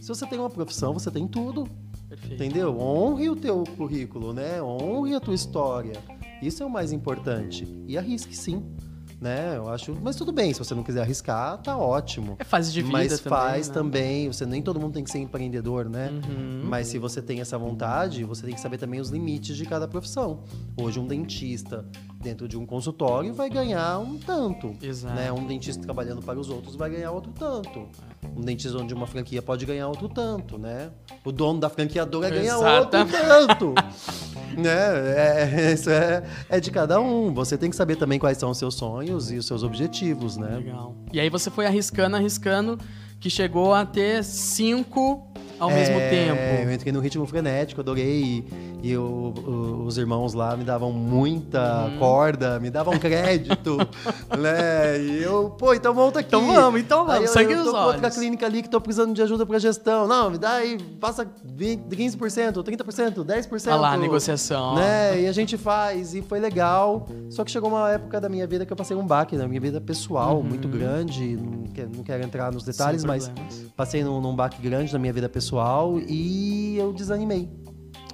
[0.00, 1.68] Se você tem uma profissão, você tem tudo.
[2.10, 2.34] Perfeito.
[2.34, 2.76] Entendeu?
[2.76, 4.60] Honre o teu currículo, né?
[4.60, 5.92] Honre a tua história.
[6.42, 7.64] Isso é o mais importante.
[7.86, 8.64] E arrisque sim,
[9.20, 9.56] né?
[9.56, 12.34] Eu acho, mas tudo bem, se você não quiser arriscar, tá ótimo.
[12.40, 13.38] É fase de vida mas também.
[13.38, 13.74] faz né?
[13.74, 16.10] também, você nem todo mundo tem que ser empreendedor, né?
[16.10, 16.62] Uhum.
[16.64, 19.86] Mas se você tem essa vontade, você tem que saber também os limites de cada
[19.86, 20.42] profissão.
[20.76, 21.86] Hoje um dentista
[22.20, 25.14] dentro de um consultório vai ganhar um tanto, Exato.
[25.14, 25.30] né?
[25.30, 27.88] Um dentista trabalhando para os outros vai ganhar outro tanto.
[28.36, 30.90] Um dentista onde uma franquia pode ganhar outro tanto, né?
[31.24, 33.74] O dono da franqueadora ganha outro tanto.
[34.56, 34.70] né?
[34.70, 37.32] É, isso é, é de cada um.
[37.34, 40.56] Você tem que saber também quais são os seus sonhos e os seus objetivos, né?
[40.56, 40.94] Legal.
[41.12, 42.78] E aí você foi arriscando, arriscando,
[43.18, 46.68] que chegou a ter cinco ao mesmo É, tempo.
[46.68, 48.46] Eu entrei no ritmo frenético, adorei.
[48.82, 51.98] E, e o- os irmãos lá me davam muita Uhum.
[51.98, 53.76] corda, me davam crédito,
[54.38, 55.00] né?
[55.00, 56.28] E eu, pô, então volta aqui.
[56.28, 57.28] Então vamos, então Aí vamos.
[57.28, 59.58] eu, Sangue eu nos tô com outra clínica ali que tô precisando de ajuda pra
[59.58, 60.06] gestão.
[60.06, 63.66] Não, me dá aí, passa 20, 15%, 30%, 10%.
[63.72, 64.74] Olha lá, a negociação.
[64.76, 65.22] Né?
[65.22, 67.06] E a gente faz, e foi legal.
[67.28, 69.60] Só que chegou uma época da minha vida que eu passei um baque na minha
[69.60, 70.42] vida pessoal Uhum.
[70.44, 71.36] muito grande.
[71.36, 73.30] Não quero, não quero entrar nos detalhes, mas
[73.76, 77.48] passei num, num baque grande na minha vida pessoal e eu desanimei.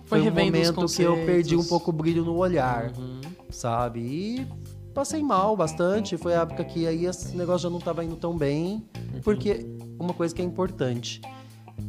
[0.06, 3.20] Foi Foi um momento que eu perdi um pouco o brilho no olhar, Uhum.
[3.50, 4.00] sabe?
[4.00, 4.46] E
[4.94, 6.16] passei mal bastante.
[6.16, 8.84] Foi a época que aí esse negócio já não estava indo tão bem.
[9.14, 9.20] Uhum.
[9.22, 9.66] Porque
[9.98, 11.20] uma coisa que é importante: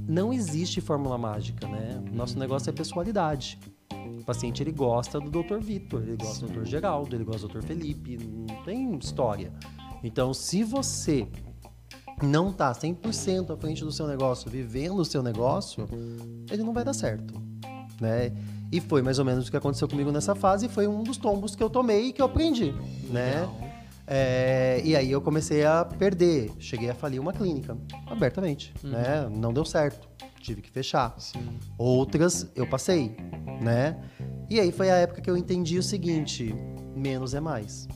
[0.08, 2.04] não existe fórmula mágica, né?
[2.12, 3.60] Nosso negócio é pessoalidade.
[4.20, 5.60] O paciente ele gosta do Dr.
[5.60, 6.66] Vitor, ele gosta do Dr.
[6.66, 7.62] Geraldo, ele gosta do Dr.
[7.66, 9.54] Felipe, não tem história.
[10.04, 11.28] Então, se você
[12.22, 15.88] não tá 100% à frente do seu negócio, vivendo o seu negócio,
[16.52, 17.34] ele não vai dar certo,
[18.00, 18.32] né?
[18.72, 21.18] E foi mais ou menos o que aconteceu comigo nessa fase, e foi um dos
[21.18, 22.74] tombos que eu tomei e que eu aprendi,
[23.10, 23.48] né?
[24.06, 29.28] É, e aí eu comecei a perder, cheguei a falir uma clínica, abertamente, né?
[29.30, 30.08] Não deu certo,
[30.40, 31.14] tive que fechar.
[31.18, 31.46] Sim.
[31.78, 33.16] Outras eu passei,
[33.62, 33.98] né?
[34.50, 36.56] E aí foi a época que eu entendi o seguinte:
[36.96, 37.88] menos é mais.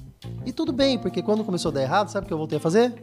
[0.46, 2.62] E tudo bem, porque quando começou a dar errado, sabe o que eu voltei a
[2.62, 2.94] fazer?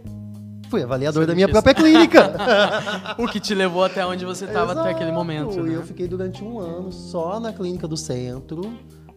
[0.69, 2.35] Fui avaliador da minha própria clínica.
[3.19, 5.75] O que te levou até onde você estava até aquele momento, né?
[5.75, 8.73] eu fiquei durante um ano só na clínica do centro,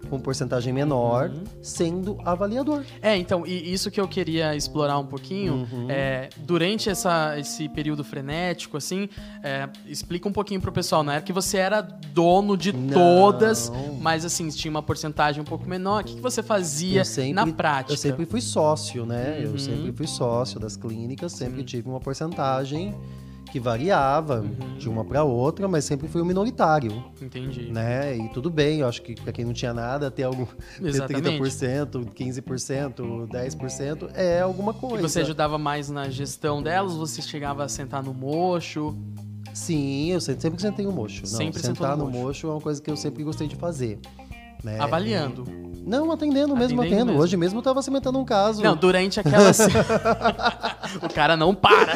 [0.10, 1.44] com porcentagem menor, Uhum.
[1.62, 2.84] sendo avaliador.
[3.02, 5.88] É, então, e isso que eu queria explorar um pouquinho, Uhum.
[5.90, 9.08] é, durante essa, esse período frenético, assim,
[9.44, 12.90] é, explica um pouquinho pro pessoal, não era que você era dono de Não.
[12.94, 13.72] todas,
[14.02, 16.02] mas assim, tinha uma porcentagem um pouco menor.
[16.02, 17.94] O que, que você fazia sempre- na prática?
[17.94, 19.38] Eu sempre fui sócio, né?
[19.46, 19.52] Uhum.
[19.54, 21.66] Eu sempre fui sócio das clínicas, sempre Sim.
[21.66, 22.94] tive uma porcentagem
[23.52, 24.78] que variava Uhum.
[24.78, 27.72] de uma para outra, mas sempre fui o minoritário, Entendi.
[27.72, 28.16] né?
[28.18, 30.46] E tudo bem, eu acho que para quem não tinha nada, ter algum
[30.80, 31.40] ter Exatamente.
[31.40, 35.08] 30%, 15%, 10% é alguma E coisa.
[35.08, 36.94] você ajudava mais na gestão delas?
[36.94, 38.96] Você chegava a sentar no mocho?
[39.54, 41.24] Sim, eu sempre, sempre sentei no mocho.
[41.24, 42.24] Não, Sempre sentar no no mocho.
[42.24, 44.00] mocho é uma coisa que eu sempre gostei de fazer.
[44.64, 44.80] Né?
[44.80, 45.46] Avaliando.
[45.84, 47.18] Não, atendendo mesmo, Atendendo.
[47.18, 48.62] Hoje mesmo eu tava cimentando um caso.
[48.62, 49.50] Não, durante aquela.
[51.02, 51.94] o cara não para.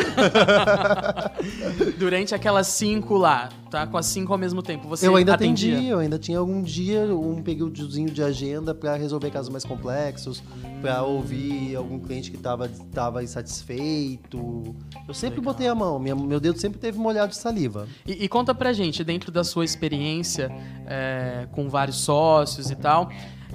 [1.97, 3.85] Durante aquelas cinco lá, tá?
[3.85, 5.73] Com as cinco ao mesmo tempo, você eu ainda atendia?
[5.75, 10.41] atendi, eu ainda tinha algum dia um períodozinho de agenda para resolver casos mais complexos,
[10.81, 14.75] para ouvir algum cliente que estava tava insatisfeito.
[15.07, 15.53] Eu sempre Legal.
[15.53, 17.87] botei a mão, minha- meu dedo sempre teve molhado de saliva.
[18.05, 20.51] E, e conta pra gente, dentro da sua experiência
[20.87, 23.09] é, com vários sócios e tal,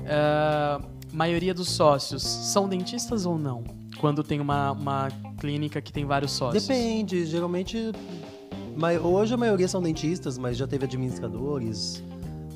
[0.05, 0.81] é,
[1.13, 3.65] maioria dos sócios são dentistas ou não?
[3.99, 6.67] Quando tem uma, uma clínica que tem vários sócios?
[6.67, 7.93] Depende, geralmente.
[9.03, 12.03] Hoje a maioria são dentistas, mas já teve administradores,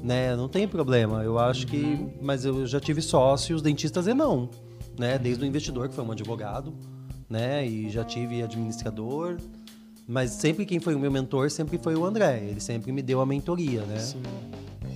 [0.03, 0.35] né?
[0.35, 1.23] Não tem problema.
[1.23, 2.07] Eu acho que.
[2.23, 4.49] Mas eu já tive sócios, dentistas e não.
[4.99, 5.19] Né?
[5.19, 6.73] Desde o investidor, que foi um advogado,
[7.29, 7.67] né?
[7.67, 9.37] E já tive administrador.
[10.07, 12.43] Mas sempre quem foi o meu mentor sempre foi o André.
[12.43, 13.99] Ele sempre me deu a mentoria, né?
[13.99, 14.23] Sim.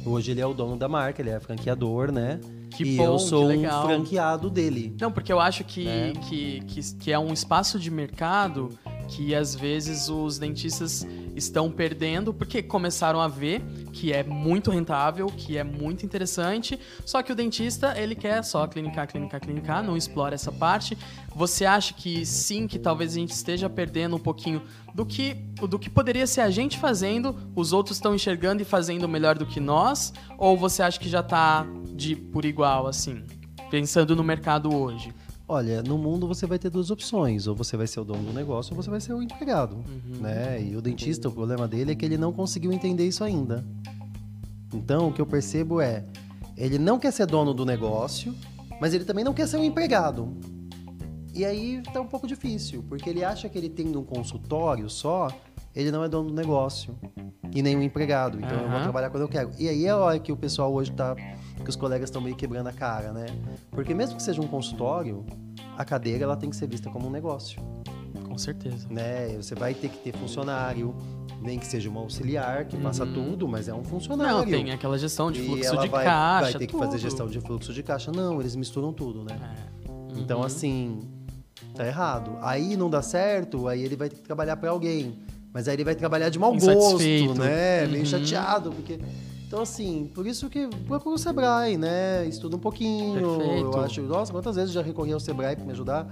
[0.09, 2.40] Hoje ele é o dono da marca, ele é franqueador, né?
[2.70, 3.84] Que e bom, eu sou um legal.
[3.86, 4.94] franqueado dele.
[5.00, 6.12] Não, porque eu acho que, Né?
[6.28, 8.70] que, que, que é um espaço de mercado
[9.09, 15.26] que às vezes os dentistas estão perdendo porque começaram a ver que é muito rentável,
[15.26, 19.96] que é muito interessante, só que o dentista ele quer só clinicar, clinicar, clinicar, não
[19.96, 20.96] explora essa parte.
[21.34, 24.62] Você acha que sim, que talvez a gente esteja perdendo um pouquinho
[24.94, 25.34] do que,
[25.68, 29.46] do que poderia ser a gente fazendo, os outros estão enxergando e fazendo melhor do
[29.46, 30.12] que nós?
[30.36, 33.24] Ou você acha que já tá de por igual, assim?
[33.70, 35.12] Pensando no mercado hoje.
[35.51, 37.46] Olha, no mundo você vai ter duas opções.
[37.46, 39.76] Ou você vai ser o dono do negócio, ou você vai ser o empregado.
[39.76, 40.20] Uhum.
[40.20, 40.62] Né?
[40.62, 43.64] E o dentista, o problema dele é que ele não conseguiu entender isso ainda.
[44.74, 46.05] Então, o que eu percebo é,
[46.55, 48.34] ele não quer ser dono do negócio,
[48.78, 50.36] mas ele também não quer ser um empregado.
[51.34, 55.28] E aí tá um pouco difícil, porque ele acha que ele tem um consultório só,
[55.74, 56.94] ele não é dono do negócio.
[57.55, 58.38] E nem um empregado.
[58.38, 59.51] Então eu vou trabalhar quando eu quero.
[59.59, 61.16] E aí é a hora que o pessoal hoje tá.
[61.62, 63.26] Que os colegas estão meio quebrando a cara, né?
[63.70, 65.24] Porque mesmo que seja um consultório,
[65.76, 67.61] a cadeira ela tem que ser vista como um negócio.
[68.26, 68.86] Com certeza.
[68.90, 69.36] Né?
[69.36, 70.94] Você vai ter que ter funcionário,
[71.42, 73.12] nem que seja uma auxiliar que faça Uhum.
[73.12, 74.36] tudo, mas é um funcionário.
[74.38, 76.42] Não, tem aquela gestão de E fluxo ela de vai, caixa.
[76.42, 76.84] vai ter que tudo.
[76.84, 78.12] fazer gestão de fluxo de caixa.
[78.12, 79.36] Não, eles misturam tudo, né?
[79.42, 79.88] É.
[80.18, 80.44] Então, Uhum.
[80.46, 81.00] assim,
[81.74, 82.36] tá errado.
[82.40, 85.18] Aí não dá certo, aí ele vai ter que trabalhar pra alguém.
[85.52, 86.98] Mas aí ele vai trabalhar de mau gosto,
[87.34, 87.86] né?
[87.86, 88.04] Meio Uhum.
[88.06, 88.98] chateado, porque.
[89.49, 92.28] Então, assim, por isso que procura o Sebrae, né?
[92.28, 93.38] Estuda um pouquinho.
[93.38, 93.64] Perfeito.
[93.64, 96.07] Eu acho, nossa, quantas vezes eu já recorri ao Sebrae pra me ajudar?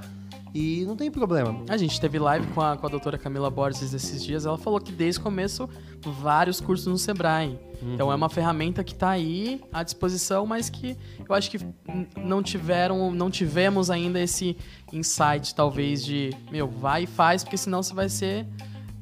[0.55, 1.63] E não tem problema.
[1.69, 4.47] A gente teve live com a, com a doutora Camila Borges esses dias.
[4.47, 5.69] Ela falou que desde o começo,
[6.01, 7.59] vários cursos no Sebrae.
[7.83, 10.97] Então é uma ferramenta que está aí à disposição, mas que
[11.29, 11.59] eu acho que
[12.17, 14.57] não tiveram, não tivemos ainda esse
[14.91, 18.47] insight, talvez, de meu, vai e faz, porque senão você vai ser.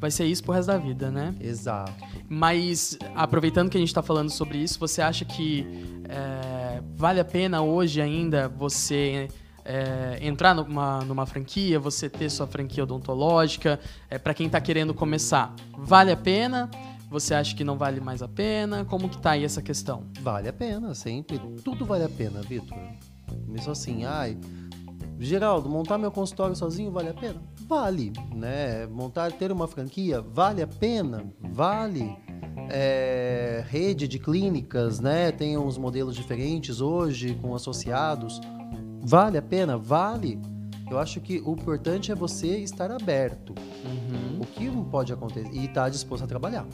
[0.04, 1.34] Vai ser isso pro resto da vida, né?
[1.40, 1.94] Exato.
[2.28, 5.66] Mas, aproveitando que a gente está falando sobre isso, você acha que
[6.06, 9.28] é, vale a pena hoje ainda você
[9.64, 13.80] é, entrar numa, numa franquia, você ter sua franquia odontológica?
[14.10, 16.70] É, para quem está querendo começar, vale a pena?
[17.08, 18.84] Você acha que não vale mais a pena?
[18.84, 20.04] Como que tá aí essa questão?
[20.20, 21.38] Vale a pena, sempre.
[21.64, 22.76] Tudo vale a pena, Vitor.
[23.48, 24.36] Mesmo assim, ai.
[25.18, 27.40] Geraldo, montar meu consultório sozinho vale a pena?
[27.66, 28.86] Vale, né?
[28.86, 31.24] Montar, ter uma franquia, vale a pena?
[31.40, 32.16] Vale.
[32.70, 35.32] É, rede de clínicas, né?
[35.32, 38.40] Tem uns modelos diferentes hoje com associados.
[39.02, 39.76] Vale a pena?
[39.76, 40.38] Vale.
[40.90, 43.54] Eu acho que o importante é você estar aberto.
[43.84, 44.40] Uhum.
[44.40, 45.50] O que pode acontecer?
[45.52, 46.66] E estar disposto a trabalhar.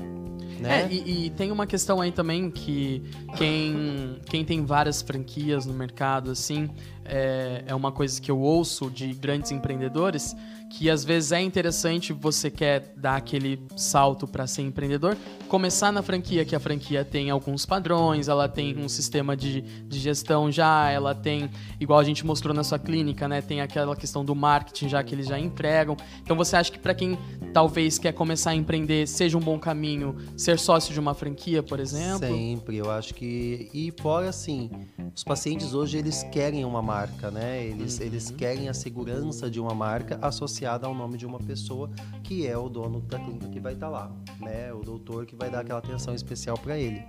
[0.60, 0.82] Né?
[0.82, 3.02] É, e, e tem uma questão aí também que
[3.36, 6.68] quem, quem tem várias franquias no mercado, assim,
[7.04, 10.36] é, é uma coisa que eu ouço de grandes empreendedores,
[10.70, 15.16] que às vezes é interessante você quer dar aquele salto para ser empreendedor,
[15.48, 19.98] começar na franquia, que a franquia tem alguns padrões, ela tem um sistema de, de
[19.98, 21.50] gestão já, ela tem,
[21.80, 25.12] igual a gente mostrou na sua clínica, né, tem aquela questão do marketing já que
[25.12, 25.96] eles já entregam.
[26.22, 27.18] Então você acha que para quem
[27.52, 31.80] talvez quer começar a empreender, seja um bom caminho ser sócio de uma franquia, por
[31.80, 32.28] exemplo?
[32.28, 33.68] Sempre, eu acho que.
[33.74, 34.70] E fora assim,
[35.16, 37.64] os pacientes hoje eles querem uma marca, né?
[37.66, 38.06] Eles, Uhum.
[38.06, 41.90] eles querem a segurança de uma marca associada ao nome de uma pessoa
[42.22, 44.72] que é o dono da clínica que vai estar lá, né?
[44.72, 47.02] O doutor que vai dar aquela atenção especial para ele.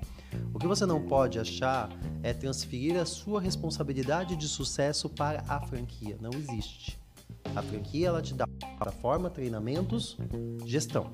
[0.54, 1.90] O que você não pode achar
[2.24, 6.18] é transferir a sua responsabilidade de sucesso para a franquia.
[6.22, 7.00] Não existe.
[7.56, 8.46] A franquia ela te dá
[8.78, 10.18] plataforma, treinamentos,
[10.66, 11.08] gestão.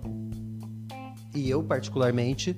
[1.34, 2.56] E eu, particularmente,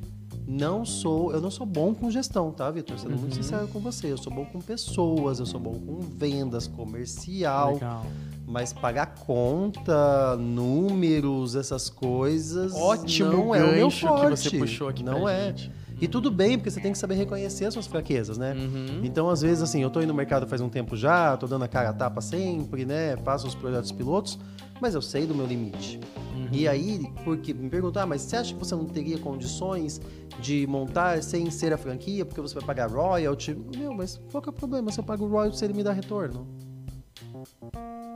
[0.48, 1.32] não sou.
[1.32, 2.98] Eu não sou bom com gestão, tá, Vitor?
[2.98, 3.44] Sendo muito Uhum.
[3.44, 4.12] sincero com você.
[4.12, 7.74] Eu sou bom com pessoas, eu sou bom com vendas, comercial.
[7.76, 8.06] Legal.
[8.50, 12.74] Mas pagar conta, números, essas coisas.
[12.74, 14.50] Ótimo não é o meu gancho que forte.
[14.50, 15.50] você puxou aqui Não é.
[15.50, 15.72] gente.
[16.02, 18.54] E tudo bem, porque você tem que saber reconhecer as suas fraquezas, né?
[18.54, 19.02] Uhum.
[19.04, 21.64] Então, às vezes, assim, eu tô indo no mercado faz um tempo já, tô dando
[21.66, 23.18] a cara a tapa sempre, né?
[23.18, 24.40] Faço os projetos pilotos,
[24.82, 26.00] mas eu sei do meu limite.
[26.36, 26.48] Uhum.
[26.52, 30.02] E aí, porque me perguntar, ah, mas você acha que você não teria condições
[30.40, 33.56] de montar sem ser a franquia, porque você vai pagar royalty?
[33.78, 35.92] Meu, mas qual que é o problema se eu pago royalty se ele me dá
[35.92, 36.48] retorno?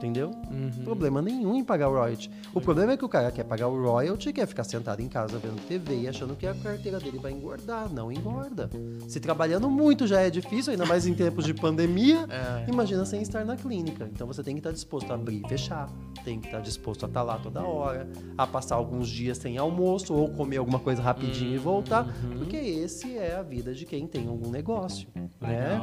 [0.04, 0.32] Entendeu?
[0.51, 0.84] Uhum.
[0.84, 2.30] Problema nenhum em pagar o royalty.
[2.54, 5.38] O problema é que o cara quer pagar o royalty quer ficar sentado em casa
[5.38, 7.89] vendo TV e achando que a carteira dele vai engordar.
[7.89, 8.70] Não engorda.
[9.08, 12.70] Se trabalhando muito já é difícil, ainda mais em tempos de pandemia, É.
[12.70, 14.10] imagina sem estar na clínica.
[14.14, 15.89] Então você tem que estar disposto a abrir e fechar,
[16.26, 18.06] tem que estar disposto a estar lá toda hora,
[18.38, 22.39] a passar alguns dias sem almoço ou comer alguma coisa rapidinho e voltar, Uhum.
[22.39, 25.08] porque esse é a vida de quem tem algum negócio,
[25.39, 25.80] né?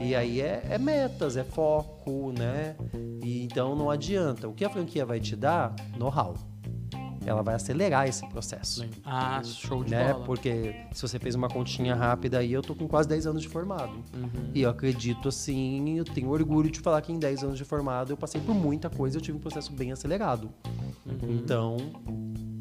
[0.00, 2.76] E aí é, é metas, é foco, né?
[3.24, 4.46] E então não adianta.
[4.46, 5.74] O que a franquia vai te dar?
[5.96, 6.34] Know-how.
[7.24, 8.84] Ela vai acelerar esse processo.
[9.02, 10.12] Ah, show de Né?
[10.12, 10.24] bola.
[10.26, 13.48] Porque se você fez uma continha rápida aí, eu tô com quase 10 anos de
[13.48, 13.94] formado.
[14.14, 14.50] Uhum.
[14.54, 18.12] E eu acredito assim, eu tenho orgulho de falar que em 10 anos de formado
[18.12, 20.50] eu passei por muita coisa, eu tive um processo bem acelerado.
[21.06, 21.30] Uhum.
[21.30, 21.78] Então,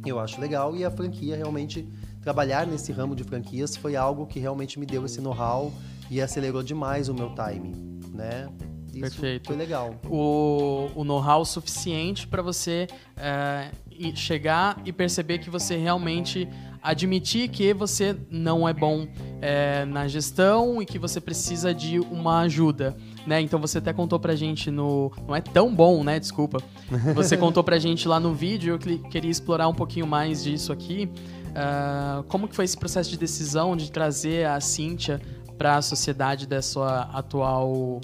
[0.05, 1.85] eu acho legal e a franquia realmente
[2.21, 5.73] trabalhar nesse ramo de franquias foi algo que realmente me deu esse know-how
[6.09, 8.47] e acelerou demais o meu timing, né?
[8.95, 9.47] Isso Perfeito.
[9.47, 9.95] foi legal.
[10.09, 12.87] o, o know-how suficiente para você
[13.17, 13.69] é,
[14.15, 16.47] chegar e perceber que você realmente
[16.81, 19.07] admitir que você não é bom
[19.41, 23.41] é, na gestão e que você precisa de uma ajuda, né?
[23.41, 25.11] Então você até contou pra gente no...
[25.27, 26.19] Não é tão bom, né?
[26.19, 26.59] Desculpa.
[27.15, 30.71] Você contou pra gente lá no vídeo, eu que- queria explorar um pouquinho mais disso
[30.71, 31.09] aqui.
[31.55, 35.19] Ah, como que foi esse processo de decisão de trazer a Cíntia
[35.57, 37.99] para a sociedade da sua atual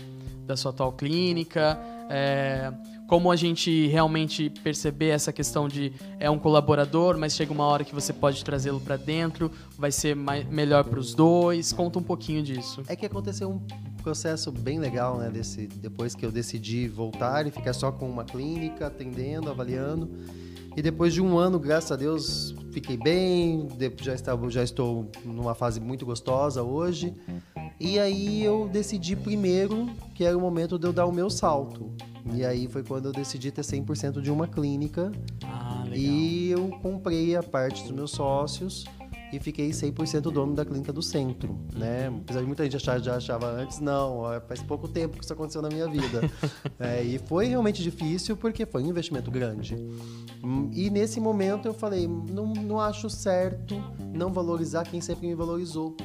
[0.51, 1.79] da sua atual clínica,
[2.09, 2.71] é,
[3.07, 7.83] como a gente realmente perceber essa questão de é um colaborador, mas chega uma hora
[7.85, 11.71] que você pode trazê-lo para dentro, vai ser mai- melhor para os dois.
[11.71, 12.83] Conta um pouquinho disso.
[12.87, 13.59] É que aconteceu um
[14.03, 15.29] processo bem legal, né?
[15.29, 20.09] Desse, depois que eu decidi voltar e ficar só com uma clínica, atendendo, avaliando.
[20.75, 23.67] E depois de um ano, graças a Deus, fiquei bem,
[24.01, 27.13] já, estava, já estou numa fase muito gostosa hoje.
[27.79, 31.91] E aí eu decidi primeiro que era o momento de eu dar o meu salto.
[32.33, 35.11] E aí foi quando eu decidi ter 100% de uma clínica
[35.43, 35.97] Ah, legal.
[35.97, 38.85] e eu comprei a parte dos meus sócios
[39.31, 42.07] e fiquei 100% dono da clínica do centro, né?
[42.07, 45.61] Apesar de muita gente achar, já achava antes, não, faz pouco tempo que isso aconteceu
[45.61, 46.21] na minha vida.
[46.79, 49.75] É, e foi realmente difícil porque foi um investimento grande.
[50.43, 55.35] Hum, E nesse momento eu falei, não, não acho certo não valorizar quem sempre me
[55.35, 55.95] valorizou.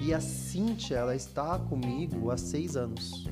[0.00, 3.26] E a Cíntia, ela está comigo há seis anos.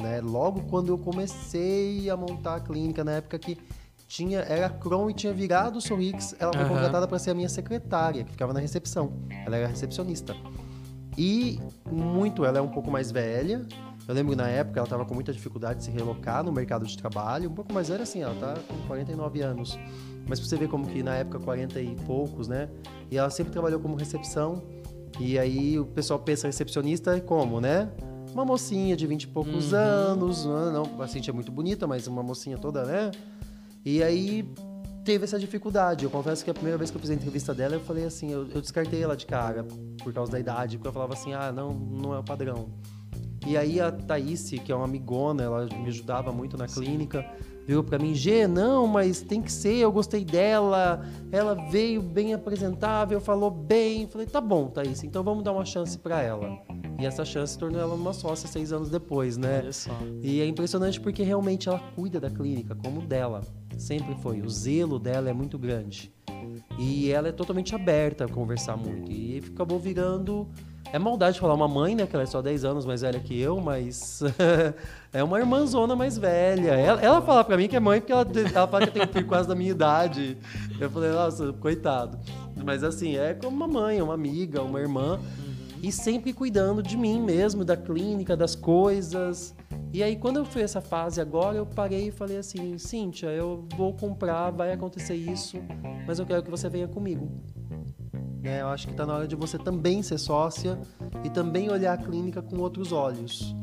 [0.00, 0.20] Né?
[0.20, 3.58] Logo quando eu comecei a montar a clínica, na época que
[4.06, 6.68] tinha era Cron e tinha virado o Sorrix, ela foi Aham.
[6.74, 9.12] contratada para ser a minha secretária, que ficava na recepção.
[9.46, 10.36] Ela era recepcionista.
[11.16, 13.62] E muito, ela é um pouco mais velha.
[14.06, 16.96] Eu lembro na época ela estava com muita dificuldade de se relocar no mercado de
[16.96, 17.48] trabalho.
[17.48, 19.78] Um pouco mais velha assim, ela tá com 49 anos.
[20.28, 22.68] Mas pra você ver como que na época 40 e poucos, né?
[23.10, 24.62] E ela sempre trabalhou como recepção.
[25.18, 27.88] E aí o pessoal pensa recepcionista como, né?
[28.32, 29.78] Uma mocinha de 20 e poucos Uhum.
[29.78, 33.12] anos, não, não, a Cintia é muito bonita, mas uma mocinha toda, né?
[33.84, 34.48] E aí
[35.04, 36.04] teve essa dificuldade.
[36.04, 38.30] Eu confesso que a primeira vez que eu fiz a entrevista dela, eu falei assim,
[38.32, 39.64] eu, eu descartei ela de cara
[40.02, 42.70] por causa da idade, porque eu falava assim, ah, não, não é o padrão.
[43.46, 47.22] E aí a Thaís, que é uma amigona, ela me ajudava muito na clínica,
[47.66, 52.32] virou pra mim, G, não, mas tem que ser, eu gostei dela, ela veio bem
[52.32, 54.06] apresentável, falou bem.
[54.06, 56.58] Falei, tá bom, Thaís, então vamos dar uma chance pra ela.
[56.98, 59.60] E essa chance tornou ela uma sócia seis anos depois, né?
[59.62, 59.92] Olha só.
[60.22, 63.42] E é impressionante porque realmente ela cuida da clínica como dela.
[63.78, 64.40] Sempre foi.
[64.40, 66.12] O zelo dela é muito grande.
[66.78, 69.10] E ela é totalmente aberta a conversar muito.
[69.10, 70.48] E acabou virando.
[70.92, 72.06] É maldade falar uma mãe, né?
[72.06, 74.22] Que ela é só 10 anos mais velha que eu, mas
[75.12, 76.70] é uma irmãzona mais velha.
[76.70, 79.12] Ela, ela fala pra mim que é mãe porque ela, ela fala que tenho um
[79.12, 80.38] filho quase da minha idade.
[80.78, 82.18] Eu falei, nossa, coitado.
[82.64, 85.18] Mas assim, é como uma mãe, uma amiga, uma irmã.
[85.82, 89.54] E sempre cuidando de mim mesmo, da clínica, das coisas.
[89.94, 93.64] E aí, quando eu fui essa fase agora, eu parei e falei assim: Cíntia, eu
[93.76, 95.56] vou comprar, vai acontecer isso,
[96.04, 97.30] mas eu quero que você venha comigo.
[98.42, 100.80] Né, eu acho que tá na hora de você também ser sócia
[101.22, 103.54] e também olhar a clínica com outros olhos.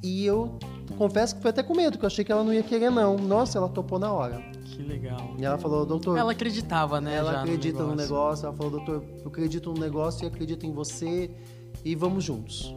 [0.00, 0.56] E eu
[0.96, 3.16] confesso que foi até com medo, porque eu achei que ela não ia querer, não.
[3.16, 4.40] Nossa, ela topou na hora.
[4.64, 5.34] Que legal.
[5.36, 6.16] E ela falou, doutor.
[6.16, 7.16] Ela acreditava, né?
[7.16, 8.46] Ela já acredita no negócio.
[8.46, 11.32] Ela falou, doutor, eu acredito no negócio e acredito em você
[11.84, 12.72] e vamos juntos.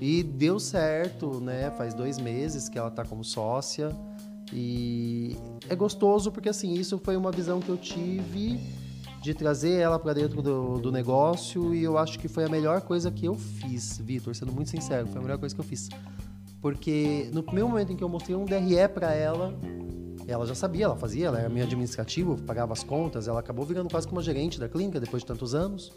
[0.00, 1.70] E deu certo, né?
[1.72, 3.90] Faz dois meses que ela tá como sócia.
[4.52, 5.36] E
[5.68, 8.60] é gostoso porque, assim, isso foi uma visão que eu tive
[9.24, 12.82] de trazer ela para dentro do, do negócio e eu acho que foi a melhor
[12.82, 15.88] coisa que eu fiz, Vitor, sendo muito sincero, foi a melhor coisa que eu fiz.
[16.60, 19.54] Porque no primeiro momento em que eu mostrei um DRE para ela,
[20.26, 23.90] ela já sabia, ela fazia, ela era minha administrativa, pagava as contas, ela acabou virando
[23.90, 25.92] quase como uma gerente da clínica depois de tantos anos.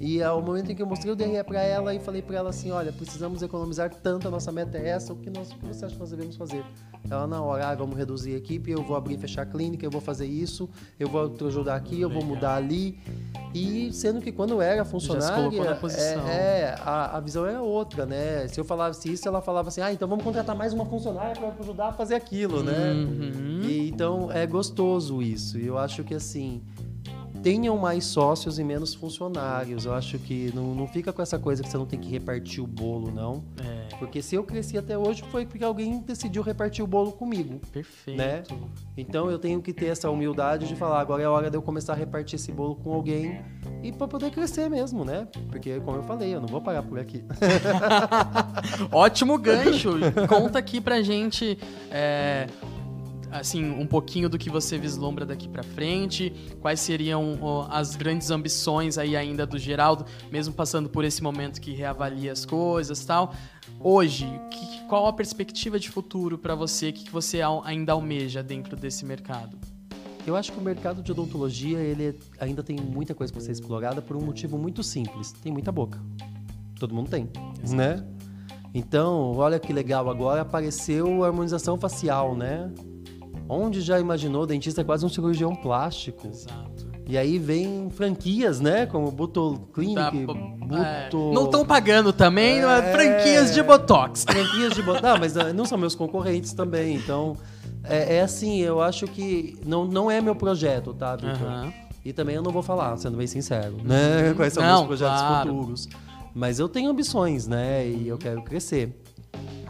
[0.00, 2.50] E ao momento em que eu mostrei o DRE para ela e falei para ela
[2.50, 5.66] assim, olha, precisamos economizar tanto, a nossa meta é essa, o que, nós, o que
[5.66, 6.64] você acha que nós devemos fazer?
[7.10, 9.84] Ela, na hora, ah, vamos reduzir a equipe, eu vou abrir e fechar a clínica,
[9.84, 12.98] eu vou fazer isso, eu vou te ajudar aqui, eu vou mudar ali.
[13.54, 15.48] E sendo que quando eu era funcionária,
[15.96, 18.46] é, é, a, a visão era outra, né?
[18.48, 21.48] Se eu falasse isso, ela falava assim, ah, então vamos contratar mais uma funcionária para
[21.60, 22.92] ajudar a fazer aquilo, né?
[22.92, 23.57] Uhum.
[23.98, 25.58] Então é gostoso isso.
[25.58, 26.62] E eu acho que assim
[27.42, 29.86] tenham mais sócios e menos funcionários.
[29.86, 32.62] Eu acho que não, não fica com essa coisa que você não tem que repartir
[32.62, 33.42] o bolo, não.
[33.60, 33.96] É.
[33.96, 37.60] Porque se eu cresci até hoje foi porque alguém decidiu repartir o bolo comigo.
[37.72, 38.16] Perfeito.
[38.16, 38.44] Né?
[38.96, 41.62] Então eu tenho que ter essa humildade de falar, agora é a hora de eu
[41.62, 43.40] começar a repartir esse bolo com alguém
[43.82, 45.26] e para poder crescer mesmo, né?
[45.48, 47.24] Porque como eu falei, eu não vou parar por aqui.
[48.92, 49.90] Ótimo gancho.
[50.28, 51.58] Conta aqui pra gente
[51.90, 52.46] é,
[53.30, 58.98] assim, um pouquinho do que você vislumbra daqui para frente, quais seriam as grandes ambições
[58.98, 63.34] aí ainda do Geraldo, mesmo passando por esse momento que reavalia as coisas tal.
[63.80, 66.88] Hoje, que, qual a perspectiva de futuro para você?
[66.88, 69.58] O que, que você ainda almeja dentro desse mercado?
[70.26, 74.02] Eu acho que o mercado de odontologia ele ainda tem muita coisa para ser explorada
[74.02, 75.32] por um motivo muito simples.
[75.32, 75.98] Tem muita boca.
[76.78, 77.28] Todo mundo tem,
[77.62, 77.76] Exato.
[77.76, 78.06] né?
[78.74, 82.70] Então, olha que legal, agora apareceu a harmonização facial, né?
[83.48, 86.26] Onde já imaginou, o dentista é quase um cirurgião plástico.
[86.26, 86.88] Exato.
[87.06, 88.84] E aí vem franquias, né?
[88.84, 90.76] Como Buto Clinic, Buto...
[90.76, 94.24] É, não estão pagando também, é, franquias de Botox.
[94.24, 95.02] Franquias de Botox.
[95.02, 97.34] Não, mas ah, não são meus concorrentes também, então...
[97.84, 101.48] É, é, assim, eu acho que não, não é meu projeto, tá, Victor?
[101.48, 101.72] Uhum.
[102.04, 104.34] E também eu não vou falar, sendo bem sincero, né?
[104.36, 105.54] Quais são não, meus projetos claro.
[105.54, 105.88] futuros.
[106.34, 107.86] Mas eu tenho ambições, né?
[107.88, 108.94] E eu quero crescer.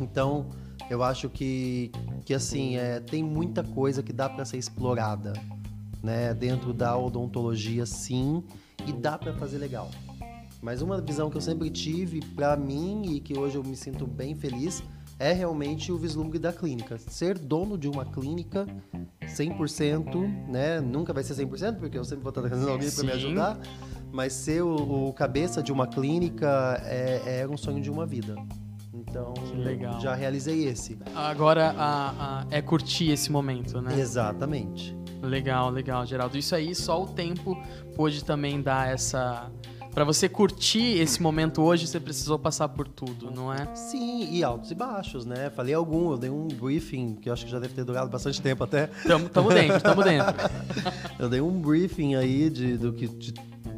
[0.00, 0.46] Então,
[0.91, 1.91] eu acho que,
[2.24, 5.32] que assim, é, tem muita coisa que dá para ser explorada,
[6.03, 6.32] né?
[6.34, 8.43] Dentro da odontologia, sim,
[8.86, 9.91] e dá para fazer legal.
[10.62, 14.07] Mas uma visão que eu sempre tive para mim e que hoje eu me sinto
[14.07, 14.82] bem feliz
[15.18, 16.97] é realmente o vislumbre da clínica.
[16.99, 18.66] Ser dono de uma clínica
[19.22, 20.80] 100%, né?
[20.80, 23.59] Nunca vai ser 100%, porque eu sempre vou estar trazendo alguém para me ajudar,
[24.12, 28.36] mas ser o, o, cabeça de uma clínica é, é um sonho de uma vida.
[29.18, 30.98] Então, já realizei esse.
[31.14, 33.98] Agora a, a, é curtir esse momento, né?
[33.98, 34.96] Exatamente.
[35.22, 36.38] Legal, legal, Geraldo.
[36.38, 37.60] Isso aí só o tempo
[37.96, 39.50] pôde também dar essa.
[39.92, 43.74] Para você curtir esse momento hoje, você precisou passar por tudo, não é?
[43.74, 45.50] Sim, e altos e baixos, né?
[45.50, 48.40] Falei algum, eu dei um briefing, que eu acho que já deve ter durado bastante
[48.40, 48.86] tempo até.
[49.06, 50.34] Tamo, tamo dentro, tamo dentro.
[51.18, 53.34] eu dei um briefing aí de, do que, de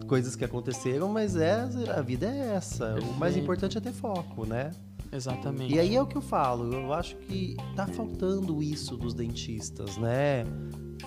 [0.06, 1.66] coisas que aconteceram, mas é,
[1.96, 2.86] a vida é essa.
[2.86, 3.14] Perfeito.
[3.14, 4.72] O mais importante é ter foco, né?
[5.12, 5.74] Exatamente.
[5.74, 9.96] E aí é o que eu falo, eu acho que tá faltando isso dos dentistas,
[9.96, 10.44] né?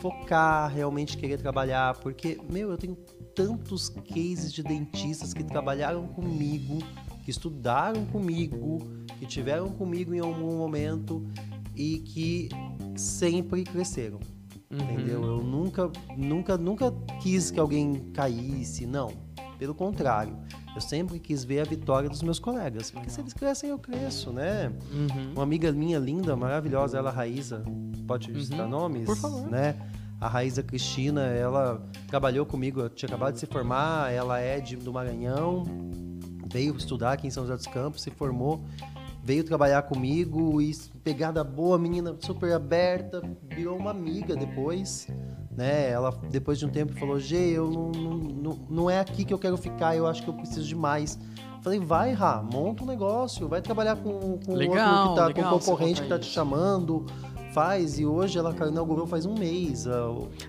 [0.02, 2.96] Focar, realmente querer trabalhar, porque, meu, eu tenho
[3.34, 6.80] tantos cases de dentistas que trabalharam comigo,
[7.24, 8.80] que estudaram comigo,
[9.18, 11.26] que tiveram comigo em algum momento
[11.76, 12.50] e que
[12.96, 14.20] sempre cresceram.
[14.70, 14.80] Uhum.
[14.80, 15.24] Entendeu?
[15.24, 16.92] Eu nunca, nunca, nunca
[17.22, 19.12] quis que alguém caísse, não.
[19.58, 20.38] Pelo contrário,
[20.76, 22.92] eu sempre quis ver a vitória dos meus colegas.
[22.92, 24.72] Porque se eles crescem, eu cresço, né?
[24.92, 25.34] Uhum.
[25.34, 27.64] Uma amiga minha linda, maravilhosa, ela, Raíza,
[28.08, 28.42] pode uhum.
[28.42, 29.06] citar nomes?
[29.06, 29.48] Por favor.
[29.50, 29.76] Né?
[30.20, 34.78] A Raíza Cristina, ela trabalhou comigo, eu tinha acabado de se formar, ela é de,
[34.78, 35.64] do Maranhão,
[36.52, 38.64] veio estudar aqui em São José dos Campos, se formou,
[39.22, 40.74] veio trabalhar comigo e
[41.04, 45.08] pegada boa, menina super aberta, virou uma amiga depois
[45.56, 45.90] né?
[45.90, 49.40] Ela, depois de um tempo, falou: G, eu não, não, não é aqui que eu
[49.40, 51.18] quero ficar, eu acho que eu preciso de mais.
[51.64, 55.52] Falei, vai, Rá, monta um negócio, vai trabalhar com, com legal, outro que tá, legal,
[55.52, 57.06] com concorrente que tá te chamando.
[57.54, 59.88] Faz, e hoje ela inaugurou faz um mês.
[59.88, 59.92] A,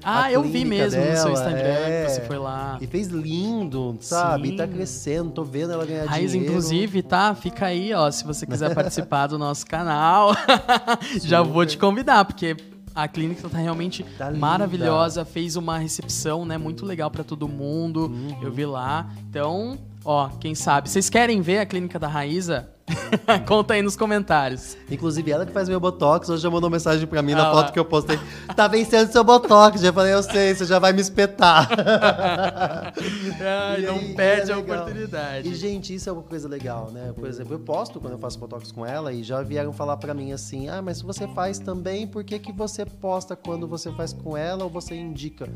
[0.03, 2.79] ah, a eu vi mesmo dela, no seu Instagram é, que você foi lá.
[2.81, 4.49] E fez lindo, sabe?
[4.49, 4.55] Sim.
[4.55, 6.53] E tá crescendo, tô vendo ela ganhar Raiz, dinheiro.
[6.53, 7.35] inclusive, tá?
[7.35, 10.31] Fica aí, ó, se você quiser participar do nosso canal.
[11.23, 12.57] Já vou te convidar, porque
[12.95, 18.07] a clínica tá realmente tá maravilhosa, fez uma recepção, né, muito legal para todo mundo.
[18.07, 18.39] Uhum.
[18.41, 19.11] Eu vi lá.
[19.29, 20.89] Então, ó, quem sabe.
[20.89, 22.69] Vocês querem ver a clínica da Raíza?
[23.47, 24.77] Conta aí nos comentários.
[24.91, 27.73] Inclusive, ela que faz meu botox, hoje já mandou mensagem pra mim ah, na foto
[27.73, 28.19] que eu postei.
[28.55, 29.81] Tá vencendo seu botox.
[29.81, 31.69] Já falei, eu sei, você já vai me espetar.
[33.41, 35.49] Ai, não aí, perde é a oportunidade.
[35.49, 37.13] E, gente, isso é uma coisa legal, né?
[37.15, 40.13] Por exemplo, eu posto quando eu faço botox com ela e já vieram falar pra
[40.13, 43.91] mim assim: ah, mas se você faz também, por que, que você posta quando você
[43.93, 45.49] faz com ela ou você indica?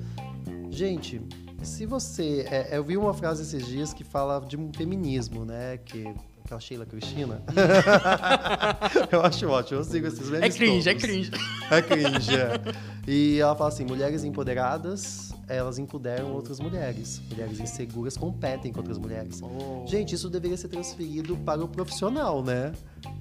[0.71, 1.21] Gente,
[1.63, 2.47] se você.
[2.51, 5.79] É, eu vi uma frase esses dias que fala de um feminismo, né?
[5.79, 6.15] Que
[6.49, 7.43] aquela Sheila Cristina.
[9.13, 10.87] eu acho ótimo, eu sigo esses memes É cringe, todos.
[10.87, 11.31] é cringe.
[11.71, 12.61] É cringe, é.
[13.07, 17.21] E ela fala assim, mulheres empoderadas, elas empoderam outras mulheres.
[17.31, 19.41] Mulheres inseguras competem com outras mulheres.
[19.43, 19.87] Oh.
[19.87, 22.73] Gente, isso deveria ser transferido para o profissional, né?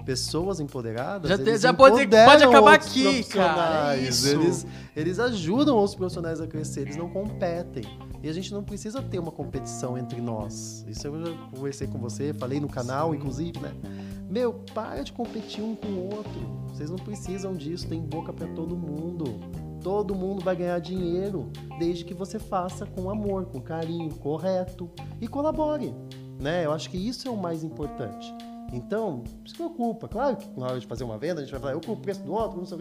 [0.06, 4.26] Pessoas empoderadas, Já te- já pode- pode acabar aqui, cara, isso.
[4.28, 4.66] Eles,
[4.96, 7.84] eles ajudam os profissionais a crescer, eles não competem.
[8.22, 10.84] E a gente não precisa ter uma competição entre nós.
[10.88, 13.72] Isso eu já conversei com você, falei no canal, inclusive, né?
[14.28, 16.40] Meu, para de competir um com o outro.
[16.68, 19.40] Vocês não precisam disso, tem boca para todo mundo.
[19.82, 24.90] Todo mundo vai ganhar dinheiro, desde que você faça com amor, com carinho, correto
[25.20, 25.94] e colabore.
[26.40, 26.66] Né?
[26.66, 28.34] Eu acho que isso é o mais importante.
[28.72, 30.08] Então, se preocupa.
[30.08, 32.02] Claro que na hora de fazer uma venda, a gente vai falar, eu compro o
[32.02, 32.80] preço do outro, não sei o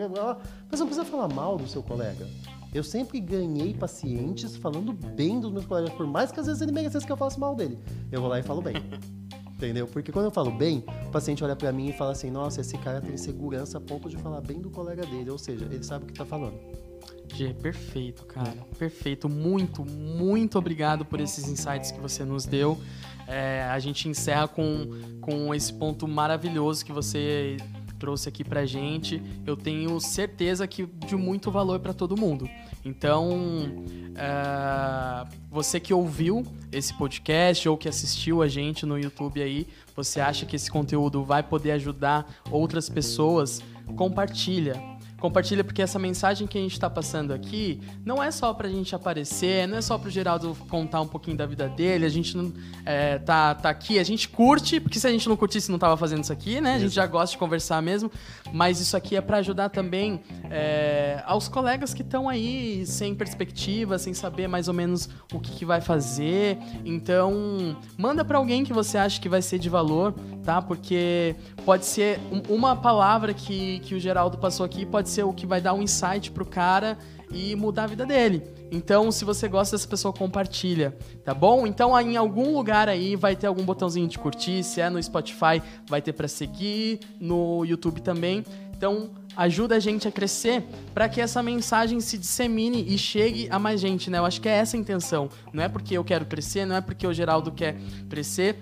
[0.70, 2.28] mas não precisa falar mal do seu colega.
[2.74, 6.72] Eu sempre ganhei pacientes falando bem dos meus colegas, por mais que às vezes ele
[6.72, 7.78] merecesse que eu falasse mal dele.
[8.12, 8.76] Eu vou lá e falo bem.
[9.58, 9.88] Entendeu?
[9.88, 12.78] Porque quando eu falo bem, o paciente olha pra mim e fala assim: nossa, esse
[12.78, 15.32] cara tem segurança a ponto de falar bem do colega dele.
[15.32, 16.60] Ou seja, ele sabe o que tá falando.
[17.34, 18.56] Gê, perfeito, cara.
[18.78, 19.28] Perfeito.
[19.28, 22.78] Muito, muito obrigado por esses insights que você nos deu.
[23.28, 24.90] É, a gente encerra com,
[25.22, 27.58] com esse ponto maravilhoso que você
[28.00, 29.22] trouxe aqui pra gente.
[29.46, 32.50] Eu tenho certeza que de muito valor para todo mundo.
[32.84, 33.86] Então,
[34.16, 40.20] é, você que ouviu esse podcast ou que assistiu a gente no YouTube aí, você
[40.20, 43.62] acha que esse conteúdo vai poder ajudar outras pessoas?
[43.96, 44.97] Compartilha.
[45.20, 48.94] Compartilha porque essa mensagem que a gente está passando aqui não é só pra gente
[48.96, 52.54] aparecer, não é só pro Geraldo contar um pouquinho da vida dele, a gente não
[52.86, 55.98] é, tá, tá aqui, a gente curte, porque se a gente não curtisse não tava
[55.98, 56.76] fazendo isso aqui, né?
[56.76, 58.12] A gente já gosta de conversar mesmo,
[58.54, 63.98] mas isso aqui é para ajudar também é, aos colegas que estão aí sem perspectiva,
[63.98, 66.58] sem saber mais ou menos o que, que vai fazer.
[66.86, 70.14] Então, manda para alguém que você acha que vai ser de valor,
[70.44, 70.62] tá?
[70.62, 75.34] Porque pode ser um- uma palavra que, que o Geraldo passou aqui, pode ser o
[75.34, 76.98] que vai dar um insight pro cara
[77.32, 78.44] e mudar a vida dele.
[78.72, 81.66] Então, se você gosta dessa pessoa, compartilha, tá bom?
[81.66, 85.62] Então, em algum lugar aí vai ter algum botãozinho de curtir, se é no Spotify,
[85.88, 88.44] vai ter para seguir, no YouTube também.
[88.76, 93.58] Então, ajuda a gente a crescer para que essa mensagem se dissemine e chegue a
[93.58, 94.20] mais gente, né?
[94.20, 95.30] Eu acho que é essa a intenção.
[95.52, 97.76] Não é porque eu quero crescer, não é porque o Geraldo quer
[98.10, 98.58] crescer,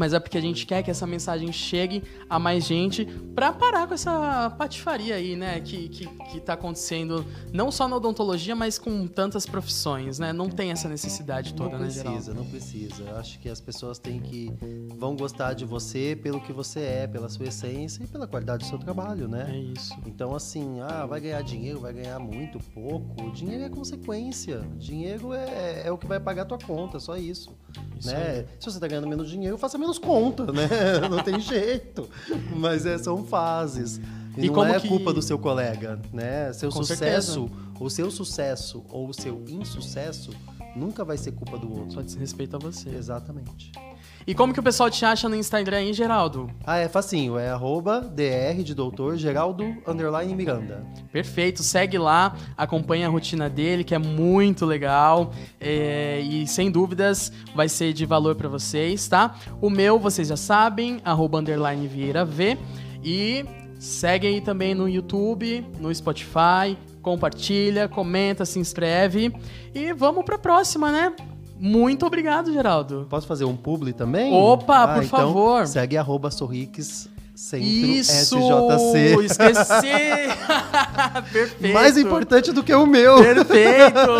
[0.00, 3.86] mas é porque a gente quer que essa mensagem chegue a mais gente pra parar
[3.86, 5.60] com essa patifaria aí, né?
[5.60, 7.22] Que, que, que tá acontecendo
[7.52, 10.32] não só na odontologia, mas com tantas profissões, né?
[10.32, 12.34] Não tem essa necessidade toda, não né, precisa, Geraldo?
[12.34, 13.02] não precisa.
[13.02, 14.50] Eu acho que as pessoas têm que
[14.96, 18.70] vão gostar de você pelo que você é, pela sua essência e pela qualidade do
[18.70, 19.50] seu trabalho, né?
[19.50, 19.94] É isso.
[20.06, 23.30] Então, assim, ah, vai ganhar dinheiro, vai ganhar muito, pouco.
[23.32, 24.62] Dinheiro é consequência.
[24.78, 27.54] Dinheiro é, é o que vai pagar a tua conta, só isso.
[28.04, 28.46] Né?
[28.58, 30.68] Se você tá ganhando menos dinheiro, faça menos conta, né?
[31.10, 32.08] Não tem jeito.
[32.56, 34.00] Mas é, são fases.
[34.36, 36.52] E, E não como é que- culpa do seu colega, né?
[36.52, 40.30] Seu Com sucesso, o seu sucesso ou o seu insucesso
[40.76, 41.92] nunca vai ser culpa do outro.
[41.94, 42.88] Só diz respeito a você.
[42.90, 43.72] Exatamente.
[44.26, 46.50] E como que o pessoal te acha no Instagram aí, Geraldo?
[46.64, 47.38] Ah, é facinho.
[47.38, 50.84] É arroba dr de doutor Geraldo underline Miranda.
[51.12, 57.32] Perfeito, segue lá, acompanha a rotina dele, que é muito legal é, e sem dúvidas
[57.54, 59.34] vai ser de valor pra vocês, tá?
[59.60, 62.58] O meu, vocês já sabem, arroba underline Vieira V
[63.02, 63.44] e
[63.78, 69.34] segue aí também no YouTube, no Spotify, compartilha, comenta, se inscreve
[69.74, 71.12] e vamos pra próxima, né?
[71.60, 73.06] Muito obrigado, Geraldo.
[73.10, 74.32] Posso fazer um publi também?
[74.32, 75.66] Opa, por então, favor.
[75.66, 77.08] Segue arroba Sorrix
[77.40, 78.36] Centro Isso!
[78.36, 79.24] SJC.
[79.24, 79.88] Esqueci!
[81.32, 81.72] Perfeito!
[81.72, 83.16] Mais importante do que o meu.
[83.16, 84.10] Perfeito!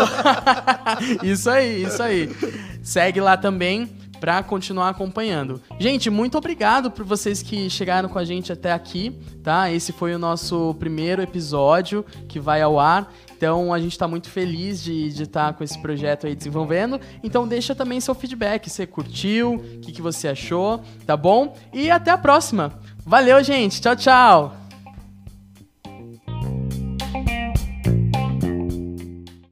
[1.21, 2.35] isso aí, isso aí.
[2.81, 3.87] Segue lá também
[4.19, 5.61] pra continuar acompanhando.
[5.79, 9.71] Gente, muito obrigado por vocês que chegaram com a gente até aqui, tá?
[9.71, 13.13] Esse foi o nosso primeiro episódio que vai ao ar.
[13.41, 17.01] Então a gente tá muito feliz de estar com esse projeto aí desenvolvendo.
[17.23, 21.57] Então deixa também seu feedback, você curtiu, o que, que você achou, tá bom?
[21.73, 22.79] E até a próxima.
[23.03, 23.81] Valeu, gente.
[23.81, 24.60] Tchau, tchau.